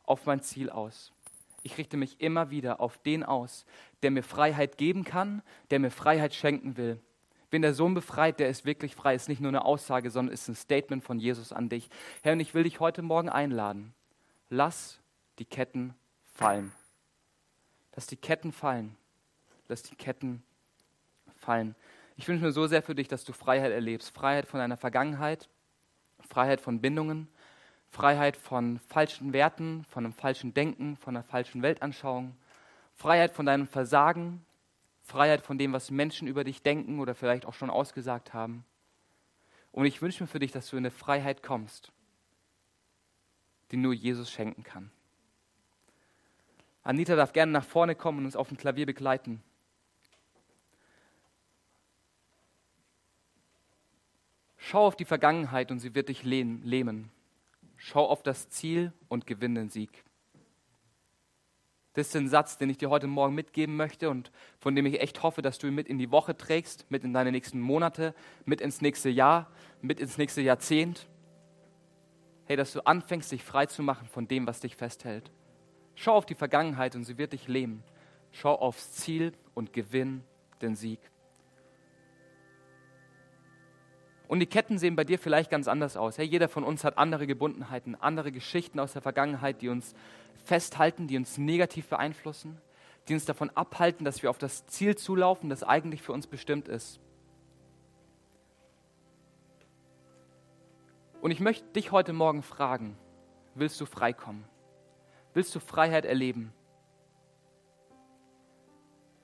auf 0.04 0.26
mein 0.26 0.42
Ziel 0.42 0.68
aus. 0.68 1.14
Ich 1.62 1.78
richte 1.78 1.96
mich 1.96 2.20
immer 2.20 2.50
wieder 2.50 2.80
auf 2.80 2.98
den 2.98 3.22
aus, 3.22 3.64
der 4.02 4.10
mir 4.10 4.22
Freiheit 4.22 4.78
geben 4.78 5.04
kann, 5.04 5.42
der 5.70 5.78
mir 5.78 5.90
Freiheit 5.90 6.34
schenken 6.34 6.76
will. 6.76 7.00
Wenn 7.50 7.62
der 7.62 7.74
Sohn 7.74 7.94
befreit, 7.94 8.38
der 8.38 8.48
ist 8.48 8.64
wirklich 8.64 8.94
frei. 8.94 9.14
Ist 9.14 9.28
nicht 9.28 9.40
nur 9.40 9.50
eine 9.50 9.64
Aussage, 9.64 10.10
sondern 10.10 10.32
ist 10.32 10.48
ein 10.48 10.54
Statement 10.54 11.02
von 11.02 11.18
Jesus 11.18 11.52
an 11.52 11.68
dich. 11.68 11.90
Herr, 12.22 12.34
und 12.34 12.40
ich 12.40 12.54
will 12.54 12.62
dich 12.62 12.80
heute 12.80 13.02
Morgen 13.02 13.28
einladen. 13.28 13.92
Lass 14.48 15.00
die 15.38 15.44
Ketten 15.44 15.94
fallen. 16.32 16.72
Lass 17.94 18.06
die 18.06 18.16
Ketten 18.16 18.52
fallen. 18.52 18.96
Lass 19.68 19.82
die 19.82 19.96
Ketten 19.96 20.42
fallen. 21.38 21.74
Ich 22.16 22.28
wünsche 22.28 22.44
mir 22.44 22.52
so 22.52 22.66
sehr 22.66 22.82
für 22.82 22.94
dich, 22.94 23.08
dass 23.08 23.24
du 23.24 23.32
Freiheit 23.32 23.72
erlebst. 23.72 24.14
Freiheit 24.14 24.46
von 24.46 24.60
deiner 24.60 24.76
Vergangenheit, 24.76 25.48
Freiheit 26.28 26.60
von 26.60 26.80
Bindungen, 26.80 27.28
Freiheit 27.90 28.36
von 28.36 28.78
falschen 28.78 29.32
Werten, 29.32 29.84
von 29.84 30.04
einem 30.04 30.14
falschen 30.14 30.54
Denken, 30.54 30.96
von 30.96 31.16
einer 31.16 31.24
falschen 31.24 31.62
Weltanschauung, 31.62 32.36
Freiheit 32.94 33.32
von 33.32 33.46
deinem 33.46 33.66
Versagen, 33.66 34.44
Freiheit 35.02 35.42
von 35.42 35.58
dem, 35.58 35.72
was 35.72 35.90
Menschen 35.90 36.28
über 36.28 36.44
dich 36.44 36.62
denken 36.62 37.00
oder 37.00 37.14
vielleicht 37.14 37.46
auch 37.46 37.54
schon 37.54 37.68
ausgesagt 37.68 38.32
haben. 38.32 38.64
Und 39.72 39.86
ich 39.86 40.00
wünsche 40.02 40.22
mir 40.22 40.28
für 40.28 40.38
dich, 40.38 40.52
dass 40.52 40.70
du 40.70 40.76
in 40.76 40.82
eine 40.82 40.90
Freiheit 40.92 41.42
kommst, 41.42 41.90
die 43.72 43.76
nur 43.76 43.92
Jesus 43.92 44.30
schenken 44.30 44.62
kann. 44.62 44.90
Anita 46.82 47.16
darf 47.16 47.32
gerne 47.32 47.52
nach 47.52 47.64
vorne 47.64 47.94
kommen 47.94 48.18
und 48.18 48.24
uns 48.26 48.36
auf 48.36 48.48
dem 48.48 48.56
Klavier 48.56 48.86
begleiten. 48.86 49.42
Schau 54.56 54.86
auf 54.86 54.96
die 54.96 55.04
Vergangenheit 55.04 55.70
und 55.70 55.80
sie 55.80 55.94
wird 55.94 56.08
dich 56.08 56.22
lähmen. 56.22 57.10
Schau 57.82 58.06
auf 58.06 58.22
das 58.22 58.50
Ziel 58.50 58.92
und 59.08 59.26
gewinne 59.26 59.60
den 59.60 59.70
Sieg. 59.70 60.04
Das 61.94 62.08
ist 62.08 62.16
ein 62.16 62.28
Satz, 62.28 62.58
den 62.58 62.68
ich 62.68 62.76
dir 62.76 62.90
heute 62.90 63.06
Morgen 63.06 63.34
mitgeben 63.34 63.74
möchte 63.74 64.10
und 64.10 64.30
von 64.58 64.76
dem 64.76 64.84
ich 64.84 65.00
echt 65.00 65.22
hoffe, 65.22 65.40
dass 65.40 65.56
du 65.58 65.66
ihn 65.66 65.74
mit 65.74 65.88
in 65.88 65.96
die 65.96 66.10
Woche 66.10 66.36
trägst, 66.36 66.84
mit 66.90 67.04
in 67.04 67.14
deine 67.14 67.32
nächsten 67.32 67.58
Monate, 67.58 68.14
mit 68.44 68.60
ins 68.60 68.82
nächste 68.82 69.08
Jahr, 69.08 69.50
mit 69.80 69.98
ins 69.98 70.18
nächste 70.18 70.42
Jahrzehnt. 70.42 71.08
Hey, 72.44 72.56
dass 72.58 72.74
du 72.74 72.82
anfängst, 72.82 73.32
dich 73.32 73.42
frei 73.42 73.64
zu 73.64 73.82
machen 73.82 74.06
von 74.06 74.28
dem, 74.28 74.46
was 74.46 74.60
dich 74.60 74.76
festhält. 74.76 75.30
Schau 75.94 76.12
auf 76.12 76.26
die 76.26 76.34
Vergangenheit 76.34 76.94
und 76.96 77.04
sie 77.04 77.16
wird 77.16 77.32
dich 77.32 77.48
lähmen. 77.48 77.82
Schau 78.30 78.56
aufs 78.56 78.92
Ziel 78.92 79.32
und 79.54 79.72
gewinn 79.72 80.22
den 80.60 80.76
Sieg. 80.76 81.00
Und 84.30 84.38
die 84.38 84.46
Ketten 84.46 84.78
sehen 84.78 84.94
bei 84.94 85.02
dir 85.02 85.18
vielleicht 85.18 85.50
ganz 85.50 85.66
anders 85.66 85.96
aus. 85.96 86.16
Hey, 86.16 86.24
jeder 86.24 86.48
von 86.48 86.62
uns 86.62 86.84
hat 86.84 86.98
andere 86.98 87.26
Gebundenheiten, 87.26 87.96
andere 87.96 88.30
Geschichten 88.30 88.78
aus 88.78 88.92
der 88.92 89.02
Vergangenheit, 89.02 89.60
die 89.60 89.68
uns 89.68 89.92
festhalten, 90.44 91.08
die 91.08 91.16
uns 91.16 91.36
negativ 91.36 91.88
beeinflussen, 91.88 92.56
die 93.08 93.14
uns 93.14 93.24
davon 93.24 93.50
abhalten, 93.56 94.04
dass 94.04 94.22
wir 94.22 94.30
auf 94.30 94.38
das 94.38 94.68
Ziel 94.68 94.94
zulaufen, 94.94 95.50
das 95.50 95.64
eigentlich 95.64 96.00
für 96.00 96.12
uns 96.12 96.28
bestimmt 96.28 96.68
ist. 96.68 97.00
Und 101.20 101.32
ich 101.32 101.40
möchte 101.40 101.66
dich 101.72 101.90
heute 101.90 102.12
Morgen 102.12 102.44
fragen, 102.44 102.96
willst 103.56 103.80
du 103.80 103.84
freikommen? 103.84 104.44
Willst 105.34 105.52
du 105.56 105.58
Freiheit 105.58 106.04
erleben? 106.04 106.52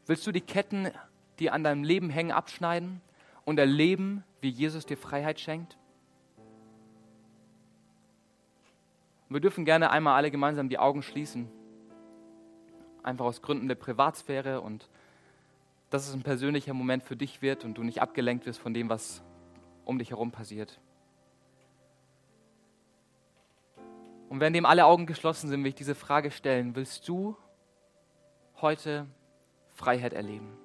Willst 0.06 0.26
du 0.26 0.32
die 0.32 0.40
Ketten, 0.40 0.90
die 1.38 1.48
an 1.48 1.62
deinem 1.62 1.84
Leben 1.84 2.10
hängen, 2.10 2.32
abschneiden 2.32 3.02
und 3.44 3.60
erleben, 3.60 4.24
wie 4.46 4.50
Jesus 4.50 4.86
dir 4.86 4.96
Freiheit 4.96 5.40
schenkt? 5.40 5.76
Wir 9.28 9.40
dürfen 9.40 9.64
gerne 9.64 9.90
einmal 9.90 10.14
alle 10.14 10.30
gemeinsam 10.30 10.68
die 10.68 10.78
Augen 10.78 11.02
schließen. 11.02 11.50
Einfach 13.02 13.24
aus 13.24 13.42
Gründen 13.42 13.66
der 13.66 13.74
Privatsphäre 13.74 14.60
und 14.60 14.88
dass 15.90 16.06
es 16.06 16.14
ein 16.14 16.22
persönlicher 16.22 16.74
Moment 16.74 17.02
für 17.02 17.16
dich 17.16 17.42
wird 17.42 17.64
und 17.64 17.74
du 17.74 17.82
nicht 17.82 18.00
abgelenkt 18.00 18.46
wirst 18.46 18.60
von 18.60 18.72
dem, 18.72 18.88
was 18.88 19.20
um 19.84 19.98
dich 19.98 20.10
herum 20.10 20.30
passiert. 20.30 20.78
Und 24.28 24.38
während 24.38 24.54
dem 24.54 24.64
alle 24.64 24.86
Augen 24.86 25.06
geschlossen 25.06 25.48
sind, 25.48 25.64
will 25.64 25.70
ich 25.70 25.74
diese 25.74 25.96
Frage 25.96 26.30
stellen. 26.30 26.76
Willst 26.76 27.08
du 27.08 27.36
heute 28.60 29.08
Freiheit 29.74 30.12
erleben? 30.12 30.56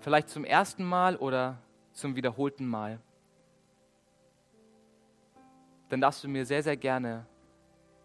Vielleicht 0.00 0.30
zum 0.30 0.44
ersten 0.44 0.82
Mal 0.82 1.14
oder 1.14 1.62
zum 2.00 2.16
wiederholten 2.16 2.66
Mal, 2.66 3.00
dann 5.88 6.00
darfst 6.00 6.24
du 6.24 6.28
mir 6.28 6.46
sehr, 6.46 6.62
sehr 6.62 6.76
gerne 6.76 7.26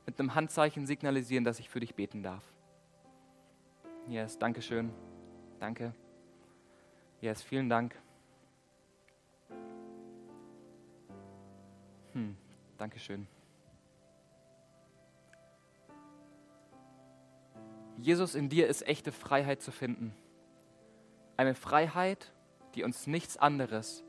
mit 0.06 0.20
einem 0.20 0.36
Handzeichen 0.36 0.86
signalisieren, 0.86 1.44
dass 1.44 1.60
ich 1.60 1.70
für 1.70 1.80
dich 1.80 1.96
beten 1.96 2.22
darf. 2.22 2.44
Yes, 4.08 4.38
danke 4.38 4.62
schön. 4.62 4.92
Danke. 5.60 5.94
Yes, 7.22 7.42
vielen 7.42 7.70
Dank. 7.70 7.96
Hm, 12.14 12.38
danke 12.78 13.00
schön. 13.00 13.28
Jesus, 17.98 18.36
in 18.36 18.50
dir 18.50 18.68
ist 18.68 18.86
echte 18.88 19.12
Freiheit 19.12 19.62
zu 19.62 19.72
finden. 19.72 20.14
Eine 21.38 21.56
Freiheit, 21.56 22.35
die 22.76 22.84
uns 22.84 23.08
nichts 23.08 23.38
anderes 23.38 24.04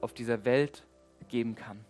auf 0.00 0.12
dieser 0.12 0.44
Welt 0.44 0.86
geben 1.28 1.54
kann. 1.54 1.84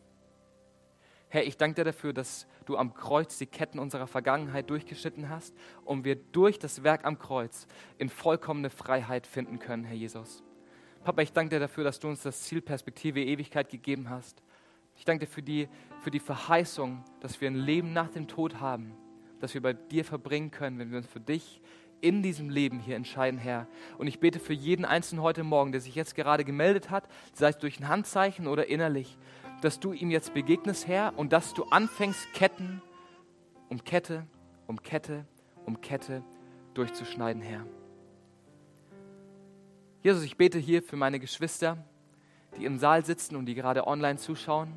Herr, 1.28 1.46
ich 1.46 1.56
danke 1.56 1.76
dir 1.76 1.84
dafür, 1.84 2.12
dass 2.12 2.48
du 2.66 2.76
am 2.76 2.92
Kreuz 2.92 3.38
die 3.38 3.46
Ketten 3.46 3.78
unserer 3.78 4.08
Vergangenheit 4.08 4.68
durchgeschnitten 4.68 5.28
hast 5.28 5.54
und 5.84 6.04
wir 6.04 6.16
durch 6.16 6.58
das 6.58 6.82
Werk 6.82 7.04
am 7.04 7.18
Kreuz 7.18 7.68
in 7.98 8.08
vollkommene 8.08 8.68
Freiheit 8.68 9.28
finden 9.28 9.60
können, 9.60 9.84
Herr 9.84 9.96
Jesus. 9.96 10.42
Papa, 11.04 11.22
ich 11.22 11.32
danke 11.32 11.54
dir 11.54 11.60
dafür, 11.60 11.84
dass 11.84 12.00
du 12.00 12.08
uns 12.08 12.22
das 12.22 12.42
Ziel 12.42 12.60
Perspektive 12.60 13.22
Ewigkeit 13.22 13.70
gegeben 13.70 14.10
hast. 14.10 14.42
Ich 14.96 15.04
danke 15.04 15.24
dir 15.24 15.30
für 15.30 15.42
die, 15.42 15.68
für 16.00 16.10
die 16.10 16.18
Verheißung, 16.18 17.04
dass 17.20 17.40
wir 17.40 17.48
ein 17.48 17.54
Leben 17.54 17.92
nach 17.92 18.10
dem 18.10 18.26
Tod 18.26 18.60
haben, 18.60 18.92
das 19.38 19.54
wir 19.54 19.62
bei 19.62 19.72
dir 19.72 20.04
verbringen 20.04 20.50
können, 20.50 20.78
wenn 20.80 20.90
wir 20.90 20.98
uns 20.98 21.06
für 21.06 21.20
dich 21.20 21.62
in 22.00 22.22
diesem 22.22 22.50
Leben 22.50 22.80
hier 22.80 22.96
entscheiden, 22.96 23.38
Herr. 23.38 23.66
Und 23.98 24.06
ich 24.06 24.20
bete 24.20 24.38
für 24.38 24.52
jeden 24.52 24.84
Einzelnen 24.84 25.22
heute 25.22 25.44
Morgen, 25.44 25.72
der 25.72 25.80
sich 25.80 25.94
jetzt 25.94 26.14
gerade 26.14 26.44
gemeldet 26.44 26.90
hat, 26.90 27.08
sei 27.32 27.50
es 27.50 27.58
durch 27.58 27.78
ein 27.80 27.88
Handzeichen 27.88 28.46
oder 28.46 28.68
innerlich, 28.68 29.18
dass 29.62 29.80
du 29.80 29.92
ihm 29.92 30.10
jetzt 30.10 30.34
begegnest, 30.34 30.86
Herr, 30.86 31.12
und 31.16 31.32
dass 31.32 31.54
du 31.54 31.64
anfängst, 31.64 32.32
Ketten 32.32 32.82
um 33.68 33.84
Kette, 33.84 34.26
um 34.66 34.82
Kette, 34.82 35.26
um 35.64 35.80
Kette 35.80 36.24
durchzuschneiden, 36.74 37.42
Herr. 37.42 37.64
Jesus, 40.02 40.24
ich 40.24 40.36
bete 40.36 40.58
hier 40.58 40.82
für 40.82 40.96
meine 40.96 41.20
Geschwister, 41.20 41.84
die 42.56 42.64
im 42.64 42.78
Saal 42.78 43.04
sitzen 43.04 43.36
und 43.36 43.46
die 43.46 43.54
gerade 43.54 43.86
online 43.86 44.18
zuschauen 44.18 44.72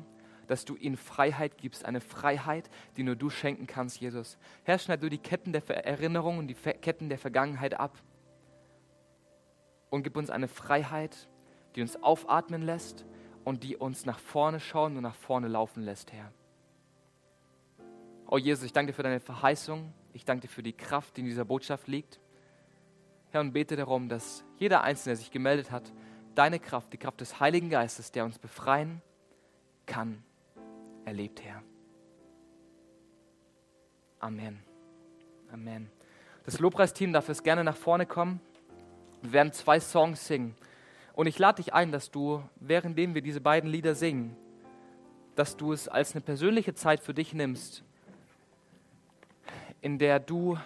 dass 0.46 0.64
du 0.64 0.76
ihnen 0.76 0.96
Freiheit 0.96 1.58
gibst, 1.58 1.84
eine 1.84 2.00
Freiheit, 2.00 2.70
die 2.96 3.02
nur 3.02 3.16
du 3.16 3.30
schenken 3.30 3.66
kannst, 3.66 4.00
Jesus. 4.00 4.38
Herr, 4.64 4.78
schneid 4.78 5.02
du 5.02 5.08
die 5.08 5.18
Ketten 5.18 5.52
der 5.52 5.68
Erinnerung 5.86 6.38
und 6.38 6.48
die 6.48 6.54
Ketten 6.54 7.08
der 7.08 7.18
Vergangenheit 7.18 7.78
ab 7.78 7.96
und 9.90 10.02
gib 10.02 10.16
uns 10.16 10.30
eine 10.30 10.48
Freiheit, 10.48 11.28
die 11.74 11.82
uns 11.82 12.02
aufatmen 12.02 12.62
lässt 12.62 13.06
und 13.44 13.62
die 13.62 13.76
uns 13.76 14.06
nach 14.06 14.18
vorne 14.18 14.60
schauen 14.60 14.96
und 14.96 15.02
nach 15.02 15.14
vorne 15.14 15.48
laufen 15.48 15.82
lässt, 15.82 16.12
Herr. 16.12 16.32
Oh 18.26 18.38
Jesus, 18.38 18.64
ich 18.64 18.72
danke 18.72 18.92
dir 18.92 18.96
für 18.96 19.02
deine 19.02 19.20
Verheißung. 19.20 19.92
Ich 20.12 20.24
danke 20.24 20.46
dir 20.46 20.52
für 20.52 20.62
die 20.62 20.72
Kraft, 20.72 21.16
die 21.16 21.20
in 21.20 21.26
dieser 21.26 21.44
Botschaft 21.44 21.88
liegt. 21.88 22.20
Herr, 23.30 23.40
und 23.40 23.52
bete 23.52 23.76
darum, 23.76 24.08
dass 24.08 24.44
jeder 24.56 24.82
Einzelne, 24.82 25.10
der 25.10 25.16
sich 25.16 25.30
gemeldet 25.30 25.70
hat, 25.70 25.92
deine 26.34 26.58
Kraft, 26.58 26.92
die 26.92 26.98
Kraft 26.98 27.20
des 27.20 27.40
Heiligen 27.40 27.70
Geistes, 27.70 28.12
der 28.12 28.24
uns 28.24 28.38
befreien 28.38 29.02
kann, 29.86 30.24
erlebt, 31.04 31.42
Herr. 31.42 31.62
Amen. 34.20 34.62
Amen. 35.52 35.90
Das 36.44 36.58
Lobpreisteam 36.58 37.12
darf 37.12 37.28
jetzt 37.28 37.44
gerne 37.44 37.64
nach 37.64 37.76
vorne 37.76 38.06
kommen. 38.06 38.40
Wir 39.22 39.32
werden 39.32 39.52
zwei 39.52 39.80
Songs 39.80 40.26
singen. 40.26 40.54
Und 41.14 41.26
ich 41.26 41.38
lade 41.38 41.62
dich 41.62 41.72
ein, 41.72 41.92
dass 41.92 42.10
du, 42.10 42.42
währenddem 42.56 43.14
wir 43.14 43.22
diese 43.22 43.40
beiden 43.40 43.70
Lieder 43.70 43.94
singen, 43.94 44.36
dass 45.34 45.56
du 45.56 45.72
es 45.72 45.88
als 45.88 46.12
eine 46.14 46.22
persönliche 46.22 46.74
Zeit 46.74 47.00
für 47.00 47.14
dich 47.14 47.34
nimmst, 47.34 47.84
in 49.80 49.98
der 49.98 50.20
du 50.20 50.58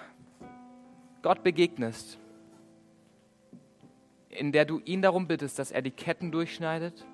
Gott 1.22 1.43
begegnest, 1.43 2.18
in 4.30 4.53
der 4.53 4.64
du 4.64 4.80
ihn 4.84 5.03
darum 5.03 5.26
bittest, 5.26 5.59
dass 5.59 5.70
er 5.70 5.82
die 5.82 5.91
Ketten 5.91 6.30
durchschneidet, 6.30 7.05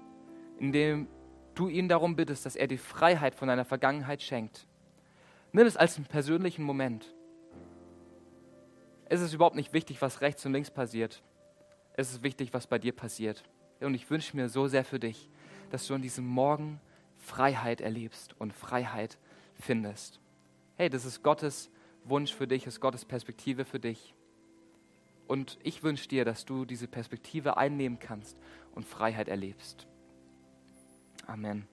in 0.59 0.72
dem 0.72 1.09
du 1.55 1.69
ihn 1.69 1.89
darum 1.89 2.17
bittest, 2.17 2.47
dass 2.47 2.57
er 2.57 2.67
die 2.67 2.79
Freiheit 2.79 3.35
von 3.35 3.49
deiner 3.49 3.65
Vergangenheit 3.65 4.23
schenkt. 4.23 4.67
Nimm 5.53 5.67
es 5.67 5.77
als 5.77 5.97
einen 5.97 6.07
persönlichen 6.07 6.65
Moment. 6.65 7.15
Es 9.07 9.21
ist 9.21 9.33
überhaupt 9.33 9.57
nicht 9.57 9.73
wichtig, 9.73 10.03
was 10.03 10.21
rechts 10.21 10.45
und 10.47 10.53
links 10.53 10.71
passiert. 10.71 11.23
Es 11.97 12.11
ist 12.11 12.23
wichtig, 12.23 12.53
was 12.53 12.67
bei 12.67 12.79
dir 12.79 12.93
passiert. 12.93 13.45
Und 13.81 13.95
ich 13.95 14.11
wünsche 14.11 14.37
mir 14.37 14.49
so 14.49 14.67
sehr 14.67 14.85
für 14.85 14.99
dich, 14.99 15.29
dass 15.71 15.87
du 15.87 15.95
an 15.95 16.03
diesem 16.03 16.27
Morgen 16.27 16.81
Freiheit 17.19 17.81
erlebst 17.81 18.35
und 18.41 18.53
Freiheit 18.53 19.19
findest. 19.61 20.21
Hey, 20.77 20.91
das 20.91 21.05
ist 21.05 21.23
Gottes 21.23 21.71
Wunsch 22.05 22.35
für 22.35 22.47
dich, 22.47 22.67
ist 22.67 22.81
Gottes 22.81 23.05
Perspektive 23.05 23.65
für 23.65 23.79
dich. 23.79 24.15
Und 25.27 25.59
ich 25.63 25.83
wünsche 25.83 26.09
dir, 26.09 26.25
dass 26.25 26.45
du 26.45 26.65
diese 26.65 26.89
Perspektive 26.89 27.57
einnehmen 27.57 27.99
kannst 27.99 28.39
und 28.75 28.85
Freiheit 28.85 29.29
erlebst. 29.29 29.87
Amen. 31.29 31.68